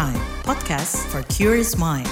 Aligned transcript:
Prime, 0.00 0.14
podcast 0.44 0.96
for 1.10 1.22
curious 1.24 1.76
mind. 1.76 2.08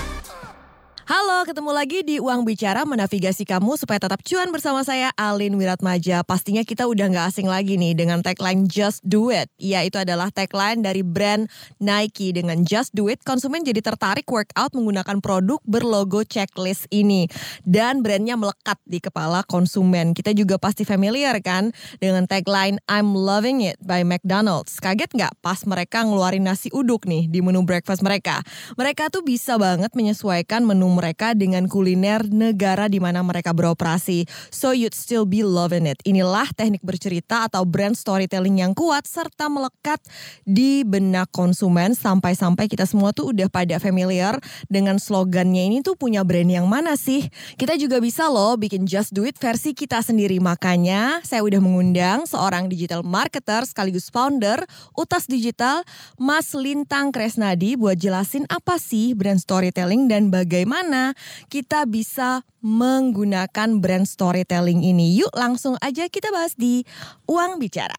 Halo, 1.09 1.41
ketemu 1.49 1.73
lagi 1.73 2.05
di 2.05 2.21
Uang 2.21 2.45
Bicara 2.45 2.85
menavigasi 2.85 3.49
kamu 3.49 3.81
supaya 3.81 3.97
tetap 3.97 4.21
cuan 4.29 4.53
bersama 4.53 4.85
saya 4.85 5.09
Alin 5.17 5.57
Wiratmaja. 5.57 6.21
Pastinya 6.21 6.61
kita 6.69 6.85
udah 6.85 7.09
nggak 7.09 7.33
asing 7.33 7.49
lagi 7.49 7.81
nih 7.81 7.97
dengan 7.97 8.21
tagline 8.21 8.69
Just 8.69 9.01
Do 9.09 9.33
It. 9.33 9.49
Ya, 9.57 9.81
itu 9.89 9.97
adalah 9.97 10.29
tagline 10.29 10.85
dari 10.85 11.01
brand 11.01 11.49
Nike. 11.81 12.37
Dengan 12.37 12.61
Just 12.61 12.93
Do 12.93 13.09
It, 13.09 13.25
konsumen 13.25 13.65
jadi 13.65 13.81
tertarik 13.81 14.29
workout 14.29 14.77
menggunakan 14.77 15.25
produk 15.25 15.57
berlogo 15.65 16.29
checklist 16.29 16.85
ini. 16.93 17.25
Dan 17.65 18.05
brandnya 18.05 18.37
melekat 18.37 18.77
di 18.85 19.01
kepala 19.01 19.49
konsumen. 19.49 20.13
Kita 20.13 20.37
juga 20.37 20.61
pasti 20.61 20.85
familiar 20.85 21.41
kan 21.41 21.73
dengan 22.05 22.29
tagline 22.29 22.85
I'm 22.85 23.17
Loving 23.17 23.65
It 23.65 23.81
by 23.81 24.05
McDonald's. 24.05 24.77
Kaget 24.77 25.17
nggak 25.17 25.41
pas 25.41 25.65
mereka 25.65 26.05
ngeluarin 26.05 26.45
nasi 26.45 26.69
uduk 26.69 27.09
nih 27.09 27.33
di 27.33 27.41
menu 27.41 27.65
breakfast 27.65 28.05
mereka? 28.05 28.45
Mereka 28.77 29.09
tuh 29.09 29.25
bisa 29.25 29.57
banget 29.57 29.97
menyesuaikan 29.97 30.69
menu 30.69 30.98
mereka 30.99 31.39
dengan 31.39 31.71
kuliner 31.71 32.27
negara 32.27 32.91
di 32.91 32.99
mana 32.99 33.23
mereka 33.23 33.55
beroperasi. 33.55 34.27
So 34.51 34.75
you'd 34.75 34.99
still 34.99 35.23
be 35.23 35.47
loving 35.47 35.87
it. 35.87 36.03
Inilah 36.03 36.51
teknik 36.59 36.83
bercerita 36.83 37.47
atau 37.47 37.63
brand 37.63 37.95
storytelling 37.95 38.59
yang 38.59 38.75
kuat 38.75 39.07
serta 39.07 39.47
melekat 39.47 40.03
di 40.43 40.83
benak 40.83 41.31
konsumen 41.31 41.95
sampai-sampai 41.95 42.67
kita 42.67 42.83
semua 42.83 43.15
tuh 43.15 43.31
udah 43.31 43.47
pada 43.47 43.79
familiar 43.79 44.35
dengan 44.67 44.99
slogannya 44.99 45.71
ini 45.71 45.87
tuh 45.87 45.95
punya 45.95 46.27
brand 46.27 46.51
yang 46.51 46.67
mana 46.67 46.99
sih? 46.99 47.31
Kita 47.55 47.79
juga 47.79 48.03
bisa 48.03 48.27
loh 48.27 48.59
bikin 48.59 48.89
Just 48.91 49.15
Do 49.15 49.23
It 49.23 49.39
versi 49.39 49.77
kita 49.77 50.03
sendiri. 50.03 50.43
Makanya 50.43 51.23
saya 51.23 51.47
udah 51.47 51.63
mengundang 51.63 52.27
seorang 52.27 52.67
digital 52.67 53.07
marketer 53.07 53.63
sekaligus 53.69 54.11
founder 54.11 54.65
Utas 54.97 55.29
Digital, 55.29 55.85
Mas 56.17 56.57
Lintang 56.57 57.13
Kresnadi 57.13 57.77
buat 57.77 58.01
jelasin 58.01 58.49
apa 58.49 58.81
sih 58.81 59.13
brand 59.13 59.37
storytelling 59.37 60.09
dan 60.09 60.33
bagaimana 60.33 60.88
bagaimana 60.89 61.13
kita 61.53 61.85
bisa 61.85 62.41
menggunakan 62.65 63.77
brand 63.77 64.09
storytelling 64.09 64.81
ini. 64.81 65.21
Yuk 65.21 65.37
langsung 65.37 65.77
aja 65.85 66.09
kita 66.09 66.33
bahas 66.33 66.57
di 66.57 66.81
Uang 67.29 67.61
Bicara. 67.61 67.93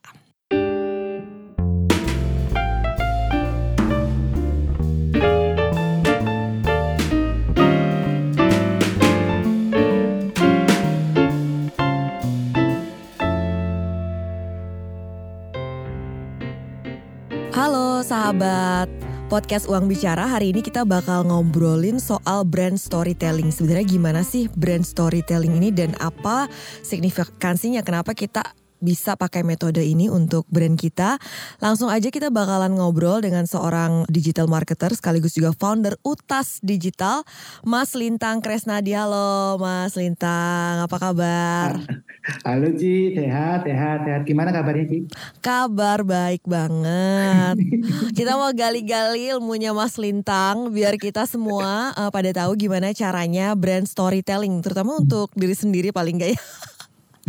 Halo 17.54 18.02
sahabat, 18.02 18.88
podcast 19.30 19.70
Uang 19.70 19.86
Bicara 19.86 20.26
hari 20.26 20.50
ini 20.50 20.66
kita 20.66 20.90
bakal 20.90 21.22
ngobrolin 21.30 22.02
soal 22.02 22.42
brand 22.50 22.82
storytelling. 22.82 23.54
Sebenarnya 23.54 23.86
gimana 23.86 24.22
sih 24.26 24.50
brand 24.58 24.82
storytelling 24.82 25.54
ini 25.54 25.70
dan 25.70 25.94
apa 26.02 26.50
signifikansinya? 26.82 27.86
Kenapa 27.86 28.18
kita 28.18 28.42
bisa 28.80 29.16
pakai 29.20 29.44
metode 29.44 29.84
ini 29.84 30.08
untuk 30.08 30.48
brand 30.48 30.76
kita. 30.76 31.20
Langsung 31.60 31.92
aja 31.92 32.08
kita 32.10 32.32
bakalan 32.32 32.76
ngobrol 32.76 33.20
dengan 33.24 33.46
seorang 33.46 34.08
digital 34.08 34.48
marketer 34.48 34.92
sekaligus 34.96 35.36
juga 35.36 35.52
founder 35.56 36.00
Utas 36.04 36.64
Digital, 36.64 37.24
Mas 37.64 37.94
Lintang 37.94 38.40
Kresnadi. 38.40 38.96
Halo 38.96 39.60
Mas 39.60 39.96
Lintang, 39.96 40.84
apa 40.84 40.98
kabar? 40.98 41.80
Halo 42.48 42.70
Ci, 42.76 43.16
sehat, 43.16 43.64
sehat, 43.64 44.06
sehat. 44.06 44.22
Gimana 44.28 44.52
kabarnya 44.52 44.86
Ci? 44.88 45.00
Kabar 45.40 46.04
baik 46.04 46.44
banget. 46.48 47.56
kita 48.18 48.36
mau 48.36 48.52
gali-gali 48.52 49.32
ilmunya 49.32 49.72
Mas 49.76 49.96
Lintang 49.96 50.72
biar 50.72 50.96
kita 51.00 51.28
semua 51.28 51.96
uh, 51.96 52.12
pada 52.12 52.32
tahu 52.32 52.56
gimana 52.60 52.92
caranya 52.96 53.56
brand 53.56 53.88
storytelling, 53.88 54.62
terutama 54.64 55.00
untuk 55.00 55.32
diri 55.36 55.56
sendiri 55.56 55.90
paling 55.92 56.20
gak 56.20 56.32
ya. 56.36 56.40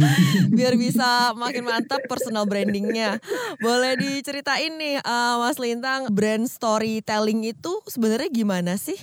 biar 0.57 0.75
bisa 0.77 1.09
makin 1.43 1.65
mantap 1.67 2.03
personal 2.07 2.45
brandingnya. 2.47 3.21
Boleh 3.61 3.97
diceritain 3.99 4.75
nih 4.77 5.01
uh, 5.05 5.41
Mas 5.41 5.59
Lintang 5.61 6.11
brand 6.11 6.47
storytelling 6.47 7.47
itu 7.47 7.73
sebenarnya 7.87 8.31
gimana 8.33 8.75
sih? 8.77 8.97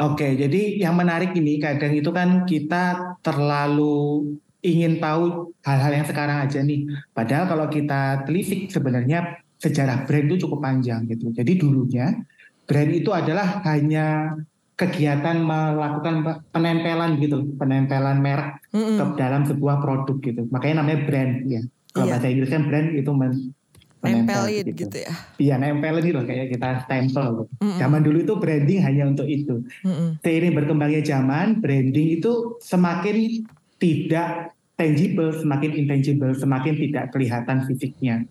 Oke, 0.00 0.32
jadi 0.32 0.80
yang 0.80 0.96
menarik 0.96 1.36
ini 1.36 1.60
kadang 1.60 1.92
itu 1.92 2.08
kan 2.08 2.48
kita 2.48 3.16
terlalu 3.20 4.32
ingin 4.64 4.96
tahu 4.96 5.52
hal-hal 5.60 5.92
yang 5.92 6.06
sekarang 6.08 6.40
aja 6.40 6.64
nih. 6.64 6.88
Padahal 7.12 7.44
kalau 7.48 7.66
kita 7.68 8.24
telisik 8.24 8.72
sebenarnya 8.72 9.44
sejarah 9.60 10.08
brand 10.08 10.26
itu 10.32 10.48
cukup 10.48 10.64
panjang 10.64 11.04
gitu. 11.04 11.28
Jadi 11.36 11.52
dulunya 11.60 12.16
brand 12.64 12.92
itu 12.96 13.12
adalah 13.12 13.60
hanya 13.68 14.36
kegiatan 14.80 15.44
melakukan 15.44 16.40
penempelan 16.56 17.20
gitu, 17.20 17.44
penempelan 17.60 18.24
merek 18.24 18.56
mm 18.72 18.80
-hmm. 18.80 18.96
ke 18.96 19.04
dalam 19.20 19.44
sebuah 19.44 19.84
produk 19.84 20.16
gitu. 20.24 20.48
Makanya 20.48 20.80
namanya 20.80 21.04
brand 21.04 21.44
ya. 21.44 21.60
Kalau 21.92 22.08
yeah. 22.08 22.16
bahasa 22.16 22.26
Inggris 22.32 22.48
kan 22.48 22.64
brand 22.64 22.88
itu 22.96 23.12
men 23.12 23.52
nempelin 24.00 24.64
gitu. 24.72 24.88
gitu 24.88 24.96
ya. 25.04 25.12
Iya, 25.36 25.54
nempelin 25.60 26.00
gitu 26.00 26.24
kayak 26.24 26.56
kita 26.56 26.68
stempel 26.88 27.44
gitu. 27.44 27.44
Mm 27.60 27.68
-hmm. 27.68 27.78
Zaman 27.84 28.00
dulu 28.00 28.18
itu 28.24 28.34
branding 28.40 28.80
hanya 28.80 29.04
untuk 29.04 29.28
itu. 29.28 29.60
Mm 29.84 29.92
-hmm. 29.92 30.08
Seiring 30.24 30.52
berkembangnya 30.56 31.02
zaman, 31.04 31.60
branding 31.60 32.08
itu 32.16 32.56
semakin 32.64 33.44
tidak 33.76 34.56
tangible, 34.80 35.36
semakin 35.36 35.76
intangible, 35.76 36.32
semakin 36.32 36.74
tidak 36.88 37.12
kelihatan 37.12 37.68
fisiknya. 37.68 38.24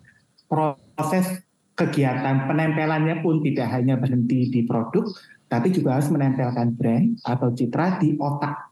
Proses 0.50 1.46
kegiatan 1.78 2.50
penempelannya 2.50 3.22
pun 3.22 3.46
tidak 3.46 3.70
hanya 3.70 4.02
berhenti 4.02 4.50
di 4.50 4.66
produk, 4.66 5.06
tapi 5.50 5.74
juga 5.74 5.98
harus 5.98 6.08
menempelkan 6.14 6.78
brand 6.78 7.18
atau 7.26 7.50
citra 7.52 7.98
di 7.98 8.14
otak 8.16 8.70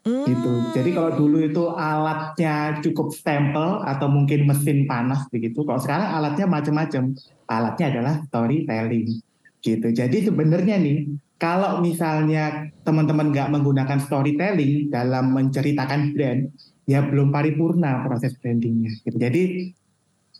Hmm. 0.00 0.24
gitu. 0.24 0.52
Jadi 0.72 0.90
kalau 0.96 1.12
dulu 1.12 1.44
itu 1.44 1.64
alatnya 1.76 2.80
cukup 2.80 3.12
stempel 3.12 3.84
atau 3.84 4.08
mungkin 4.08 4.48
mesin 4.48 4.88
panas 4.88 5.28
begitu. 5.28 5.60
Kalau 5.60 5.76
sekarang 5.76 6.08
alatnya 6.16 6.46
macam-macam. 6.48 7.12
Alatnya 7.50 7.86
adalah 7.92 8.14
storytelling 8.24 9.20
gitu. 9.60 9.88
Jadi 9.92 10.24
sebenarnya 10.24 10.80
nih 10.80 11.10
kalau 11.36 11.84
misalnya 11.84 12.70
teman-teman 12.86 13.34
nggak 13.34 13.50
menggunakan 13.52 13.98
storytelling 14.00 14.88
dalam 14.88 15.34
menceritakan 15.36 16.14
brand, 16.16 16.48
ya 16.86 17.04
belum 17.04 17.28
paripurna 17.28 18.06
proses 18.06 18.38
brandingnya. 18.40 18.94
Gitu. 19.04 19.16
Jadi 19.18 19.42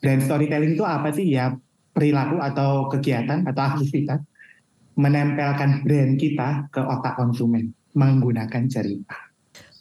brand 0.01 0.21
storytelling 0.25 0.73
itu 0.73 0.85
apa 0.87 1.11
sih? 1.13 1.35
Ya 1.35 1.53
perilaku 1.91 2.39
atau 2.39 2.87
kegiatan 2.87 3.43
atau 3.45 3.61
aktivitas 3.75 4.23
menempelkan 4.95 5.83
brand 5.87 6.19
kita 6.19 6.67
ke 6.71 6.81
otak 6.83 7.15
konsumen 7.15 7.71
menggunakan 7.95 8.67
cerita. 8.67 9.31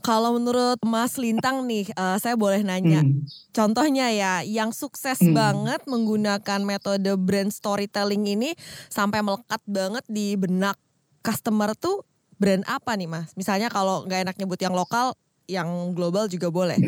Kalau 0.00 0.32
menurut 0.32 0.80
Mas 0.80 1.20
Lintang 1.20 1.68
nih, 1.68 1.92
uh, 1.92 2.16
saya 2.16 2.32
boleh 2.32 2.64
nanya. 2.64 3.04
Hmm. 3.04 3.20
Contohnya 3.52 4.08
ya, 4.08 4.40
yang 4.40 4.72
sukses 4.72 5.20
hmm. 5.20 5.36
banget 5.36 5.80
menggunakan 5.84 6.60
metode 6.64 7.12
brand 7.20 7.52
storytelling 7.52 8.24
ini 8.24 8.56
sampai 8.88 9.20
melekat 9.20 9.60
banget 9.68 10.04
di 10.08 10.40
benak 10.40 10.80
customer 11.20 11.76
tuh 11.76 12.00
brand 12.40 12.64
apa 12.64 12.96
nih 12.96 13.12
Mas? 13.12 13.36
Misalnya 13.36 13.68
kalau 13.68 14.08
nggak 14.08 14.24
enak 14.24 14.36
nyebut 14.40 14.56
yang 14.64 14.72
lokal, 14.72 15.12
yang 15.44 15.68
global 15.92 16.32
juga 16.32 16.48
boleh. 16.48 16.80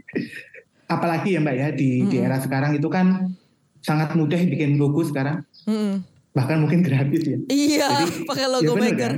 Apalagi 0.92 1.38
ya 1.38 1.40
Mbak 1.40 1.56
ya 1.56 1.68
di, 1.72 2.04
hmm. 2.04 2.08
di 2.12 2.16
era 2.20 2.36
sekarang 2.36 2.76
itu 2.76 2.92
kan 2.92 3.32
sangat 3.80 4.12
mudah 4.12 4.36
bikin 4.44 4.76
logo 4.76 5.00
sekarang. 5.08 5.40
Hmm 5.64 6.04
bahkan 6.30 6.62
mungkin 6.62 6.80
gratis 6.86 7.22
ya. 7.26 7.38
Iya, 7.50 7.88
pakai 8.28 8.46
logo 8.46 8.74
ya 8.78 8.82
maker. 8.90 9.12
Kan? 9.12 9.16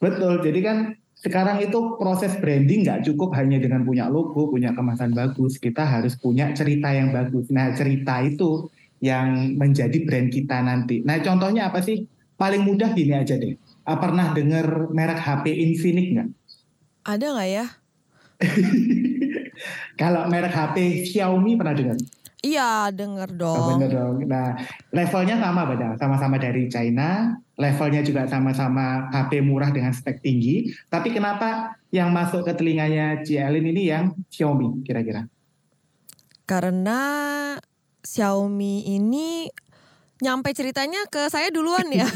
Betul. 0.00 0.34
Jadi 0.44 0.60
kan 0.60 0.78
sekarang 1.20 1.60
itu 1.60 2.00
proses 2.00 2.32
branding 2.40 2.84
nggak 2.88 3.04
cukup 3.12 3.36
hanya 3.36 3.60
dengan 3.60 3.84
punya 3.84 4.08
logo, 4.08 4.48
punya 4.48 4.72
kemasan 4.72 5.12
bagus. 5.12 5.60
Kita 5.60 5.84
harus 5.84 6.16
punya 6.16 6.52
cerita 6.52 6.92
yang 6.92 7.12
bagus. 7.12 7.48
Nah, 7.52 7.72
cerita 7.76 8.20
itu 8.24 8.68
yang 9.00 9.56
menjadi 9.56 10.04
brand 10.04 10.28
kita 10.28 10.60
nanti. 10.60 11.00
Nah, 11.04 11.20
contohnya 11.20 11.72
apa 11.72 11.80
sih? 11.80 12.04
Paling 12.40 12.64
mudah 12.64 12.96
gini 12.96 13.12
aja 13.12 13.36
deh. 13.36 13.56
Ah, 13.84 14.00
pernah 14.00 14.32
dengar 14.32 14.88
merek 14.92 15.20
HP 15.20 15.52
Infinix 15.52 16.06
nggak? 16.16 16.28
Ada 17.04 17.26
nggak 17.36 17.48
ya? 17.52 17.66
Kalau 20.00 20.24
merek 20.28 20.52
HP 20.52 21.04
Xiaomi 21.04 21.60
pernah 21.60 21.76
dengar? 21.76 21.96
Iya, 22.40 22.88
denger 22.88 23.36
dong. 23.36 23.52
Oh, 23.52 23.68
bener 23.76 23.92
dong. 23.92 24.24
Nah, 24.24 24.56
levelnya 24.96 25.36
sama 25.36 25.68
padahal, 25.68 25.94
sama-sama 26.00 26.40
dari 26.40 26.72
China, 26.72 27.36
levelnya 27.60 28.00
juga 28.00 28.24
sama-sama 28.24 29.12
HP 29.12 29.44
murah 29.44 29.68
dengan 29.68 29.92
spek 29.92 30.24
tinggi. 30.24 30.72
Tapi 30.88 31.12
kenapa 31.12 31.76
yang 31.92 32.08
masuk 32.08 32.48
ke 32.48 32.56
telinganya 32.56 33.20
Cialin 33.20 33.68
ini 33.68 33.92
yang 33.92 34.16
Xiaomi 34.32 34.80
kira-kira? 34.88 35.28
Karena 36.48 37.00
Xiaomi 38.00 38.88
ini 38.88 39.44
nyampe 40.24 40.56
ceritanya 40.56 41.04
ke 41.12 41.28
saya 41.28 41.52
duluan 41.52 41.92
ya. 41.92 42.08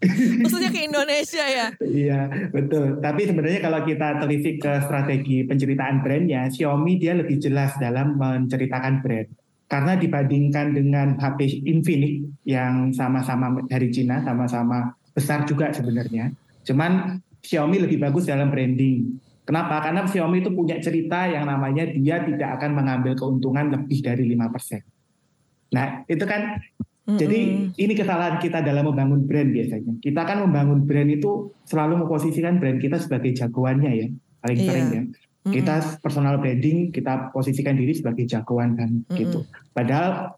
Maksudnya 0.40 0.72
ke 0.72 0.88
Indonesia 0.88 1.44
ya? 1.44 1.68
Iya, 1.84 2.48
betul. 2.48 3.04
Tapi 3.04 3.28
sebenarnya 3.28 3.60
kalau 3.60 3.84
kita 3.84 4.24
telisik 4.24 4.64
ke 4.64 4.72
strategi 4.88 5.44
penceritaan 5.44 6.00
brandnya, 6.00 6.48
Xiaomi 6.48 6.96
dia 6.96 7.12
lebih 7.12 7.36
jelas 7.36 7.76
dalam 7.76 8.16
menceritakan 8.16 9.04
brand 9.04 9.28
karena 9.70 9.94
dibandingkan 9.94 10.74
dengan 10.74 11.14
HP 11.14 11.62
Infinix 11.62 12.26
yang 12.42 12.90
sama-sama 12.90 13.62
dari 13.70 13.86
Cina, 13.94 14.18
sama-sama 14.26 14.90
besar 15.14 15.46
juga 15.46 15.70
sebenarnya. 15.70 16.34
Cuman 16.66 17.22
Xiaomi 17.38 17.86
lebih 17.86 18.02
bagus 18.02 18.26
dalam 18.26 18.50
branding. 18.50 19.14
Kenapa? 19.46 19.78
Karena 19.78 20.02
Xiaomi 20.10 20.42
itu 20.42 20.50
punya 20.50 20.82
cerita 20.82 21.30
yang 21.30 21.46
namanya 21.46 21.86
dia 21.86 22.18
tidak 22.18 22.58
akan 22.58 22.82
mengambil 22.82 23.14
keuntungan 23.14 23.70
lebih 23.70 24.02
dari 24.02 24.26
5%. 24.34 24.82
Nah, 25.70 26.02
itu 26.10 26.24
kan 26.26 26.58
mm-hmm. 26.58 27.18
jadi 27.18 27.38
ini 27.70 27.92
kesalahan 27.94 28.42
kita 28.42 28.66
dalam 28.66 28.90
membangun 28.90 29.22
brand 29.22 29.54
biasanya. 29.54 30.02
Kita 30.02 30.26
kan 30.26 30.42
membangun 30.42 30.82
brand 30.82 31.14
itu 31.14 31.54
selalu 31.62 32.04
memposisikan 32.04 32.58
brand 32.58 32.82
kita 32.82 32.98
sebagai 32.98 33.38
jagoannya 33.38 33.90
ya, 33.94 34.06
paling 34.42 34.58
sering 34.58 34.86
ya. 34.90 35.02
Mm-hmm. 35.40 35.54
Kita 35.56 35.74
personal 36.04 36.36
branding, 36.36 36.92
kita 36.92 37.32
posisikan 37.32 37.72
diri 37.72 37.96
sebagai 37.96 38.28
jagoan 38.28 38.76
kan 38.76 38.90
mm-hmm. 38.92 39.16
gitu. 39.16 39.48
Padahal 39.72 40.36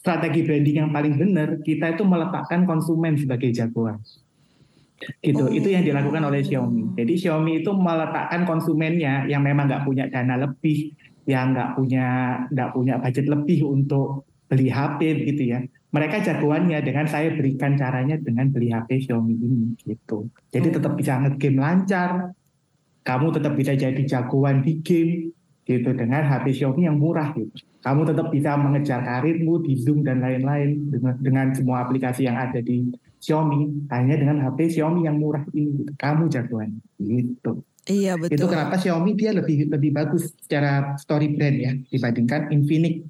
strategi 0.00 0.42
branding 0.42 0.76
yang 0.82 0.90
paling 0.90 1.14
benar 1.20 1.60
kita 1.60 1.94
itu 1.94 2.02
meletakkan 2.02 2.64
konsumen 2.64 3.14
sebagai 3.14 3.52
jagoan. 3.52 4.00
Gitu, 5.18 5.44
oh. 5.44 5.50
itu 5.50 5.68
yang 5.70 5.82
dilakukan 5.82 6.22
oleh 6.22 6.46
Xiaomi. 6.46 6.94
Jadi 6.94 7.12
Xiaomi 7.18 7.62
itu 7.62 7.74
meletakkan 7.74 8.46
konsumennya 8.46 9.26
yang 9.26 9.42
memang 9.42 9.66
nggak 9.66 9.82
punya 9.82 10.06
dana 10.06 10.38
lebih, 10.38 10.94
yang 11.26 11.54
nggak 11.54 11.74
punya 11.74 12.06
nggak 12.50 12.70
punya 12.70 12.94
budget 13.02 13.26
lebih 13.26 13.66
untuk 13.66 14.30
beli 14.46 14.70
HP 14.70 15.26
gitu 15.32 15.42
ya. 15.54 15.58
Mereka 15.92 16.24
jagoannya 16.24 16.80
dengan 16.80 17.04
saya 17.04 17.34
berikan 17.34 17.76
caranya 17.76 18.16
dengan 18.16 18.48
beli 18.48 18.72
HP 18.72 19.10
Xiaomi 19.10 19.34
ini 19.36 19.76
gitu. 19.82 20.30
Jadi 20.54 20.68
tetap 20.70 20.94
bisa 20.94 21.18
ngegame 21.18 21.60
lancar, 21.60 22.32
kamu 23.02 23.34
tetap 23.34 23.52
bisa 23.58 23.74
jadi 23.74 24.02
jagoan 24.06 24.62
di 24.62 24.78
game 24.82 25.34
gitu 25.62 25.94
dengan 25.94 26.26
HP 26.26 26.62
Xiaomi 26.62 26.86
yang 26.90 26.98
murah 26.98 27.34
gitu. 27.34 27.50
Kamu 27.82 28.06
tetap 28.06 28.30
bisa 28.30 28.54
mengejar 28.54 29.02
karirmu 29.02 29.62
di 29.62 29.74
Zoom 29.78 30.06
dan 30.06 30.22
lain-lain 30.22 30.90
dengan, 30.90 31.14
dengan 31.18 31.46
semua 31.50 31.82
aplikasi 31.86 32.26
yang 32.26 32.38
ada 32.38 32.62
di 32.62 32.90
Xiaomi 33.22 33.90
hanya 33.90 34.14
dengan 34.18 34.42
HP 34.42 34.78
Xiaomi 34.78 35.06
yang 35.06 35.18
murah 35.18 35.42
ini 35.54 35.82
gitu. 35.82 35.92
kamu 35.98 36.30
jagoan 36.30 36.70
gitu. 36.98 37.62
Iya 37.90 38.14
betul. 38.14 38.38
Itu 38.38 38.46
kenapa 38.46 38.78
Xiaomi 38.78 39.18
dia 39.18 39.34
lebih 39.34 39.66
lebih 39.70 39.90
bagus 39.90 40.30
secara 40.38 40.94
story 40.98 41.34
brand 41.34 41.58
ya 41.58 41.72
dibandingkan 41.90 42.54
Infinix 42.54 43.02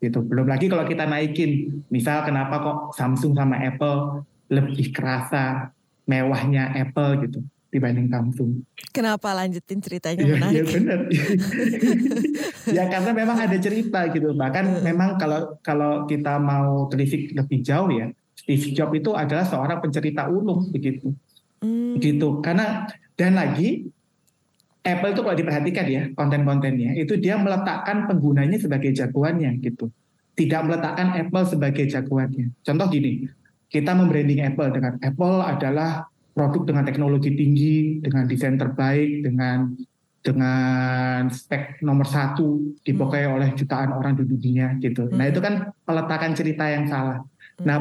gitu. 0.00 0.20
Belum 0.20 0.44
lagi 0.44 0.68
kalau 0.68 0.84
kita 0.84 1.08
naikin, 1.08 1.84
misal 1.88 2.28
kenapa 2.28 2.60
kok 2.60 2.78
Samsung 2.96 3.32
sama 3.32 3.56
Apple 3.56 4.24
lebih 4.52 4.92
kerasa 4.92 5.72
mewahnya 6.04 6.76
Apple 6.76 7.24
gitu 7.24 7.40
dibanding 7.74 8.06
Samsung. 8.06 8.62
Kenapa 8.94 9.34
lanjutin 9.34 9.82
ceritanya 9.82 10.22
ya, 10.22 10.30
menarik? 10.38 10.54
Ya 10.54 10.64
benar. 10.70 11.00
ya 12.78 12.84
karena 12.86 13.10
memang 13.10 13.36
ada 13.42 13.56
cerita 13.58 14.06
gitu. 14.14 14.30
Bahkan 14.30 14.64
hmm. 14.78 14.82
memang 14.86 15.18
kalau 15.18 15.58
kalau 15.66 16.06
kita 16.06 16.38
mau 16.38 16.86
telisik 16.86 17.34
lebih 17.34 17.66
jauh 17.66 17.90
ya, 17.90 18.14
Steve 18.38 18.70
Jobs 18.70 18.94
itu 18.94 19.10
adalah 19.18 19.42
seorang 19.42 19.82
pencerita 19.82 20.30
ulung 20.30 20.70
begitu. 20.70 21.10
Hmm. 21.58 21.98
Gitu. 21.98 22.38
Karena 22.38 22.86
dan 23.18 23.34
lagi 23.34 23.90
Apple 24.86 25.16
itu 25.16 25.20
kalau 25.26 25.36
diperhatikan 25.36 25.86
ya 25.88 26.02
konten-kontennya 26.12 26.94
itu 26.94 27.16
dia 27.16 27.34
meletakkan 27.34 28.06
penggunanya 28.06 28.62
sebagai 28.62 28.94
jagoannya 28.94 29.58
gitu. 29.58 29.90
Tidak 30.38 30.60
meletakkan 30.62 31.18
Apple 31.18 31.44
sebagai 31.50 31.90
jagoannya. 31.90 32.54
Contoh 32.62 32.86
gini, 32.90 33.26
kita 33.70 33.90
membranding 33.90 34.46
Apple 34.46 34.70
dengan 34.70 34.94
Apple 35.02 35.36
adalah 35.42 36.06
produk 36.34 36.66
dengan 36.66 36.84
teknologi 36.84 37.30
tinggi, 37.32 38.02
dengan 38.02 38.26
desain 38.26 38.58
terbaik, 38.58 39.22
dengan 39.22 39.72
dengan 40.24 41.28
spek 41.28 41.84
nomor 41.84 42.08
satu 42.08 42.74
dipakai 42.80 43.28
hmm. 43.28 43.34
oleh 43.36 43.48
jutaan 43.52 43.92
orang 43.92 44.16
di 44.16 44.24
dunia 44.24 44.74
gitu. 44.80 45.06
Hmm. 45.06 45.20
Nah 45.20 45.28
itu 45.28 45.38
kan 45.38 45.70
peletakan 45.84 46.32
cerita 46.32 46.64
yang 46.66 46.88
salah. 46.88 47.20
Hmm. 47.60 47.64
Nah 47.64 47.78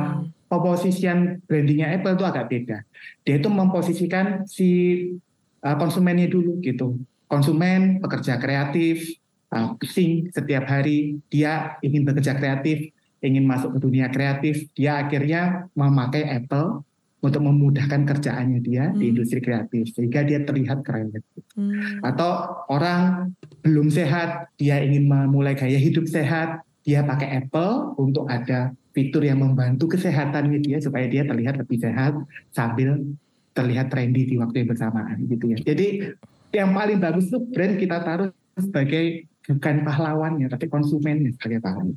posisian 0.53 1.41
brandingnya 1.49 1.97
Apple 1.97 2.13
itu 2.13 2.25
agak 2.27 2.45
beda. 2.51 2.77
Dia 3.25 3.35
itu 3.41 3.49
memposisikan 3.49 4.45
si 4.45 4.69
uh, 5.65 5.75
konsumennya 5.79 6.29
dulu 6.29 6.61
gitu. 6.61 6.99
Konsumen 7.25 7.97
pekerja 8.03 8.37
kreatif, 8.37 9.17
uh, 9.49 9.73
pusing 9.79 10.29
setiap 10.29 10.69
hari 10.69 11.17
dia 11.33 11.79
ingin 11.81 12.05
bekerja 12.05 12.37
kreatif, 12.37 12.93
ingin 13.23 13.47
masuk 13.47 13.79
ke 13.79 13.79
dunia 13.81 14.11
kreatif, 14.11 14.67
dia 14.75 14.99
akhirnya 14.99 15.71
memakai 15.73 16.27
Apple 16.27 16.85
untuk 17.23 17.39
memudahkan 17.39 18.03
kerjaannya 18.03 18.59
dia 18.59 18.91
hmm. 18.91 18.99
di 18.99 19.05
industri 19.15 19.39
kreatif 19.39 19.95
sehingga 19.95 20.27
dia 20.27 20.43
terlihat 20.43 20.83
keren 20.83 21.15
hmm. 21.55 22.03
atau 22.03 22.51
orang 22.67 23.31
belum 23.63 23.87
sehat 23.87 24.51
dia 24.59 24.83
ingin 24.83 25.07
memulai 25.07 25.55
gaya 25.55 25.79
hidup 25.79 26.03
sehat 26.03 26.67
dia 26.83 26.99
pakai 27.07 27.47
Apple 27.47 27.95
untuk 27.95 28.27
ada 28.27 28.75
fitur 28.91 29.23
yang 29.23 29.39
membantu 29.39 29.95
kesehatannya 29.95 30.59
dia 30.59 30.83
supaya 30.83 31.07
dia 31.07 31.23
terlihat 31.23 31.55
lebih 31.63 31.79
sehat 31.79 32.13
sambil 32.51 32.99
terlihat 33.55 33.87
trendy 33.87 34.27
di 34.27 34.35
waktu 34.35 34.67
yang 34.67 34.69
bersamaan 34.75 35.17
gitu 35.31 35.55
ya 35.55 35.57
jadi 35.63 36.19
yang 36.51 36.75
paling 36.75 36.99
bagus 36.99 37.31
tuh 37.31 37.39
brand 37.39 37.79
kita 37.79 38.03
taruh 38.03 38.29
sebagai 38.59 39.31
bukan 39.47 39.75
pahlawannya 39.87 40.51
tapi 40.51 40.67
konsumennya 40.67 41.31
sebagai 41.39 41.63
pahlawan 41.63 41.95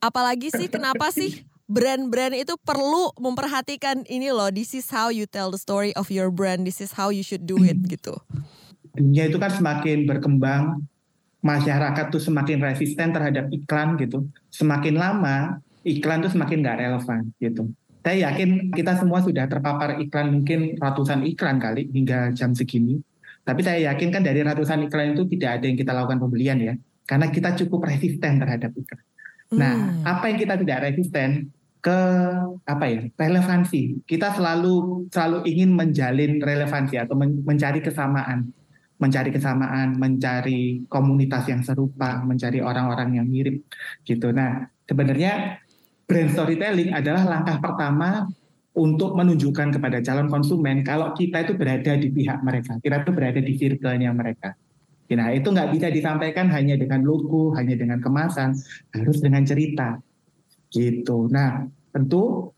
apalagi 0.00 0.48
sih 0.56 0.72
kenapa 0.72 1.12
sih 1.12 1.44
brand-brand 1.64 2.36
itu 2.36 2.54
perlu 2.60 3.12
memperhatikan 3.16 4.04
ini 4.08 4.28
loh, 4.28 4.52
this 4.52 4.76
is 4.76 4.88
how 4.92 5.08
you 5.08 5.24
tell 5.24 5.48
the 5.48 5.60
story 5.60 5.96
of 5.96 6.12
your 6.12 6.28
brand, 6.28 6.68
this 6.68 6.80
is 6.80 6.92
how 6.92 7.08
you 7.08 7.24
should 7.24 7.48
do 7.48 7.56
it 7.64 7.76
gitu. 7.88 8.12
Dunia 8.94 9.26
itu 9.26 9.40
kan 9.40 9.50
semakin 9.50 10.04
berkembang, 10.04 10.84
masyarakat 11.44 12.08
tuh 12.08 12.20
semakin 12.20 12.60
resisten 12.64 13.12
terhadap 13.12 13.52
iklan 13.52 14.00
gitu. 14.00 14.28
Semakin 14.48 14.96
lama 14.96 15.60
iklan 15.84 16.24
tuh 16.24 16.32
semakin 16.32 16.64
nggak 16.64 16.78
relevan 16.80 17.20
gitu. 17.40 17.68
Saya 18.04 18.32
yakin 18.32 18.72
kita 18.72 19.00
semua 19.00 19.24
sudah 19.24 19.48
terpapar 19.48 19.96
iklan 20.00 20.32
mungkin 20.32 20.76
ratusan 20.76 21.24
iklan 21.24 21.56
kali 21.56 21.88
hingga 21.92 22.36
jam 22.36 22.52
segini. 22.52 23.00
Tapi 23.44 23.60
saya 23.60 23.92
yakin 23.92 24.08
kan 24.12 24.24
dari 24.24 24.40
ratusan 24.40 24.88
iklan 24.88 25.16
itu 25.16 25.28
tidak 25.36 25.60
ada 25.60 25.64
yang 25.68 25.76
kita 25.76 25.92
lakukan 25.92 26.20
pembelian 26.20 26.60
ya. 26.60 26.74
Karena 27.04 27.28
kita 27.28 27.56
cukup 27.60 27.88
resisten 27.88 28.40
terhadap 28.40 28.72
iklan. 28.72 29.02
Nah, 29.54 29.74
hmm. 29.76 30.08
apa 30.08 30.24
yang 30.32 30.38
kita 30.40 30.54
tidak 30.56 30.78
resisten 30.88 31.52
ke 31.84 32.00
apa 32.64 32.84
ya 32.88 33.04
relevansi. 33.12 34.08
Kita 34.08 34.32
selalu 34.32 35.06
selalu 35.12 35.44
ingin 35.44 35.76
menjalin 35.76 36.40
relevansi 36.40 36.96
atau 36.96 37.12
men 37.12 37.44
mencari 37.44 37.84
kesamaan, 37.84 38.48
mencari 38.96 39.28
kesamaan, 39.28 40.00
mencari 40.00 40.88
komunitas 40.88 41.44
yang 41.52 41.60
serupa, 41.60 42.24
mencari 42.24 42.64
orang-orang 42.64 43.20
yang 43.20 43.28
mirip 43.28 43.68
gitu. 44.08 44.32
Nah, 44.32 44.64
sebenarnya 44.88 45.60
brand 46.08 46.30
storytelling 46.32 46.96
adalah 46.96 47.28
langkah 47.28 47.60
pertama 47.60 48.32
untuk 48.74 49.12
menunjukkan 49.14 49.76
kepada 49.78 50.00
calon 50.00 50.26
konsumen 50.32 50.82
kalau 50.82 51.12
kita 51.14 51.44
itu 51.44 51.52
berada 51.54 51.94
di 51.94 52.08
pihak 52.10 52.40
mereka, 52.40 52.80
kita 52.80 53.04
itu 53.04 53.12
berada 53.12 53.40
di 53.44 53.52
circle-nya 53.54 54.10
mereka. 54.10 54.56
Nah 55.14 55.30
itu 55.30 55.46
nggak 55.46 55.70
bisa 55.70 55.92
disampaikan 55.92 56.50
hanya 56.50 56.74
dengan 56.74 57.04
logo, 57.06 57.54
hanya 57.54 57.76
dengan 57.78 58.00
kemasan, 58.00 58.56
harus 58.96 59.20
dengan 59.20 59.46
cerita. 59.46 60.00
Gitu. 60.74 61.30
Nah 61.30 61.70
tentu 61.94 62.50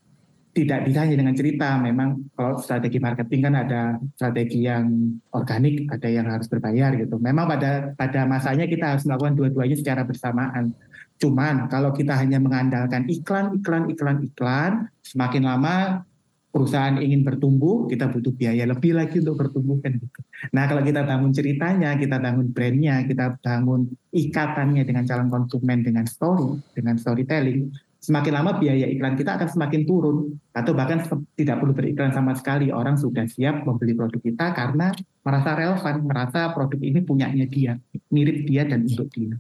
tidak 0.56 0.88
bisa 0.88 1.04
hanya 1.04 1.20
dengan 1.20 1.36
cerita. 1.36 1.76
Memang 1.76 2.32
kalau 2.32 2.56
strategi 2.56 2.96
marketing 2.96 3.40
kan 3.44 3.54
ada 3.60 3.82
strategi 4.16 4.64
yang 4.64 4.88
organik, 5.36 5.84
ada 5.92 6.08
yang 6.08 6.32
harus 6.32 6.48
berbayar 6.48 6.96
gitu. 6.96 7.20
Memang 7.20 7.44
pada 7.44 7.92
pada 7.92 8.24
masanya 8.24 8.64
kita 8.64 8.96
harus 8.96 9.04
melakukan 9.04 9.36
dua-duanya 9.36 9.76
secara 9.76 10.08
bersamaan. 10.08 10.72
Cuman 11.20 11.68
kalau 11.68 11.92
kita 11.92 12.16
hanya 12.16 12.40
mengandalkan 12.40 13.04
iklan, 13.04 13.60
iklan, 13.60 13.84
iklan, 13.92 14.24
iklan, 14.24 14.72
semakin 15.04 15.44
lama 15.44 16.08
perusahaan 16.56 16.96
ingin 16.96 17.20
bertumbuh, 17.20 17.84
kita 17.84 18.08
butuh 18.08 18.32
biaya 18.32 18.64
lebih 18.64 18.96
lagi 18.96 19.20
untuk 19.20 19.36
bertumbuh 19.36 19.76
kan 19.84 19.92
gitu. 19.92 20.20
Nah 20.56 20.64
kalau 20.64 20.80
kita 20.80 21.04
bangun 21.04 21.36
ceritanya, 21.36 21.92
kita 22.00 22.16
bangun 22.16 22.48
brandnya, 22.48 23.04
kita 23.04 23.36
bangun 23.44 23.92
ikatannya 24.08 24.88
dengan 24.88 25.04
calon 25.04 25.28
konsumen, 25.28 25.84
dengan 25.84 26.08
story, 26.08 26.56
dengan 26.72 26.96
storytelling, 26.96 27.68
semakin 28.06 28.32
lama 28.38 28.62
biaya 28.62 28.86
iklan 28.86 29.18
kita 29.18 29.34
akan 29.34 29.50
semakin 29.50 29.82
turun 29.82 30.38
atau 30.54 30.70
bahkan 30.78 31.02
tidak 31.34 31.58
perlu 31.58 31.74
beriklan 31.74 32.14
sama 32.14 32.38
sekali 32.38 32.70
orang 32.70 32.94
sudah 32.94 33.26
siap 33.26 33.66
membeli 33.66 33.98
produk 33.98 34.22
kita 34.22 34.54
karena 34.54 34.94
merasa 35.26 35.50
relevan, 35.58 35.94
merasa 36.06 36.54
produk 36.54 36.78
ini 36.78 37.02
punyanya 37.02 37.50
dia, 37.50 37.82
mirip 38.14 38.46
dia 38.46 38.62
dan 38.62 38.86
untuk 38.86 39.10
dia 39.10 39.34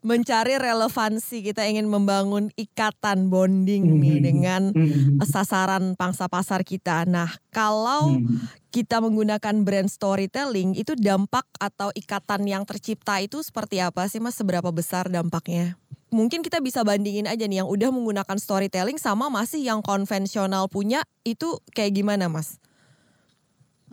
mencari 0.00 0.56
relevansi 0.56 1.44
kita 1.44 1.68
ingin 1.68 1.84
membangun 1.84 2.48
ikatan 2.56 3.28
bonding 3.28 3.84
mm 3.84 3.92
-hmm. 3.92 4.00
nih 4.00 4.18
dengan 4.24 4.62
mm 4.72 4.86
-hmm. 4.88 5.16
sasaran 5.28 5.92
pangsa 5.92 6.24
pasar 6.24 6.64
kita. 6.64 7.04
Nah, 7.04 7.28
kalau 7.52 8.16
mm 8.16 8.24
-hmm. 8.24 8.38
kita 8.72 9.02
menggunakan 9.04 9.60
brand 9.60 9.92
storytelling 9.92 10.72
itu 10.72 10.96
dampak 10.96 11.44
atau 11.60 11.92
ikatan 11.92 12.48
yang 12.48 12.64
tercipta 12.64 13.20
itu 13.20 13.44
seperti 13.44 13.84
apa 13.84 14.08
sih 14.08 14.22
Mas? 14.24 14.40
Seberapa 14.40 14.72
besar 14.72 15.12
dampaknya? 15.12 15.76
Mungkin 16.10 16.42
kita 16.42 16.58
bisa 16.58 16.82
bandingin 16.82 17.30
aja 17.30 17.46
nih 17.46 17.62
yang 17.62 17.70
udah 17.70 17.94
menggunakan 17.94 18.36
storytelling 18.38 18.98
sama 18.98 19.30
masih 19.30 19.62
yang 19.62 19.78
konvensional 19.78 20.66
punya 20.66 21.06
itu 21.22 21.62
kayak 21.70 21.94
gimana 22.02 22.26
Mas? 22.26 22.58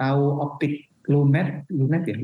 Tahu 0.02 0.24
optik 0.42 0.90
lumet, 1.06 1.66
lumet 1.70 2.04
ya. 2.10 2.18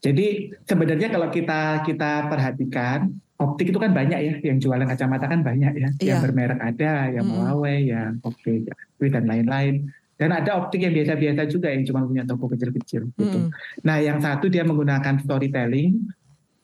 Jadi 0.00 0.54
sebenarnya 0.64 1.10
kalau 1.10 1.28
kita 1.34 1.82
kita 1.82 2.30
perhatikan 2.30 3.10
optik 3.34 3.74
itu 3.74 3.78
kan 3.82 3.90
banyak 3.90 4.18
ya, 4.22 4.32
yang 4.40 4.62
jualan 4.62 4.86
kacamata 4.86 5.26
kan 5.26 5.42
banyak 5.42 5.72
ya, 5.74 5.88
Iya. 5.98 6.06
yang 6.14 6.18
bermerek 6.22 6.60
ada, 6.62 6.92
yang 7.10 7.26
Mm-mm. 7.26 7.42
Huawei, 7.42 7.90
yang 7.90 8.22
Oke, 8.22 8.64
dan 9.10 9.26
lain-lain. 9.26 9.90
Dan 10.14 10.30
ada 10.30 10.62
optik 10.62 10.86
yang 10.86 10.94
biasa-biasa 10.94 11.50
juga 11.50 11.74
yang 11.74 11.82
cuma 11.82 12.06
punya 12.06 12.22
toko 12.22 12.46
kecil-kecil 12.46 13.10
gitu. 13.18 13.38
Mm-mm. 13.50 13.50
Nah, 13.82 13.98
yang 13.98 14.22
satu 14.22 14.46
dia 14.46 14.62
menggunakan 14.62 15.18
storytelling. 15.26 16.06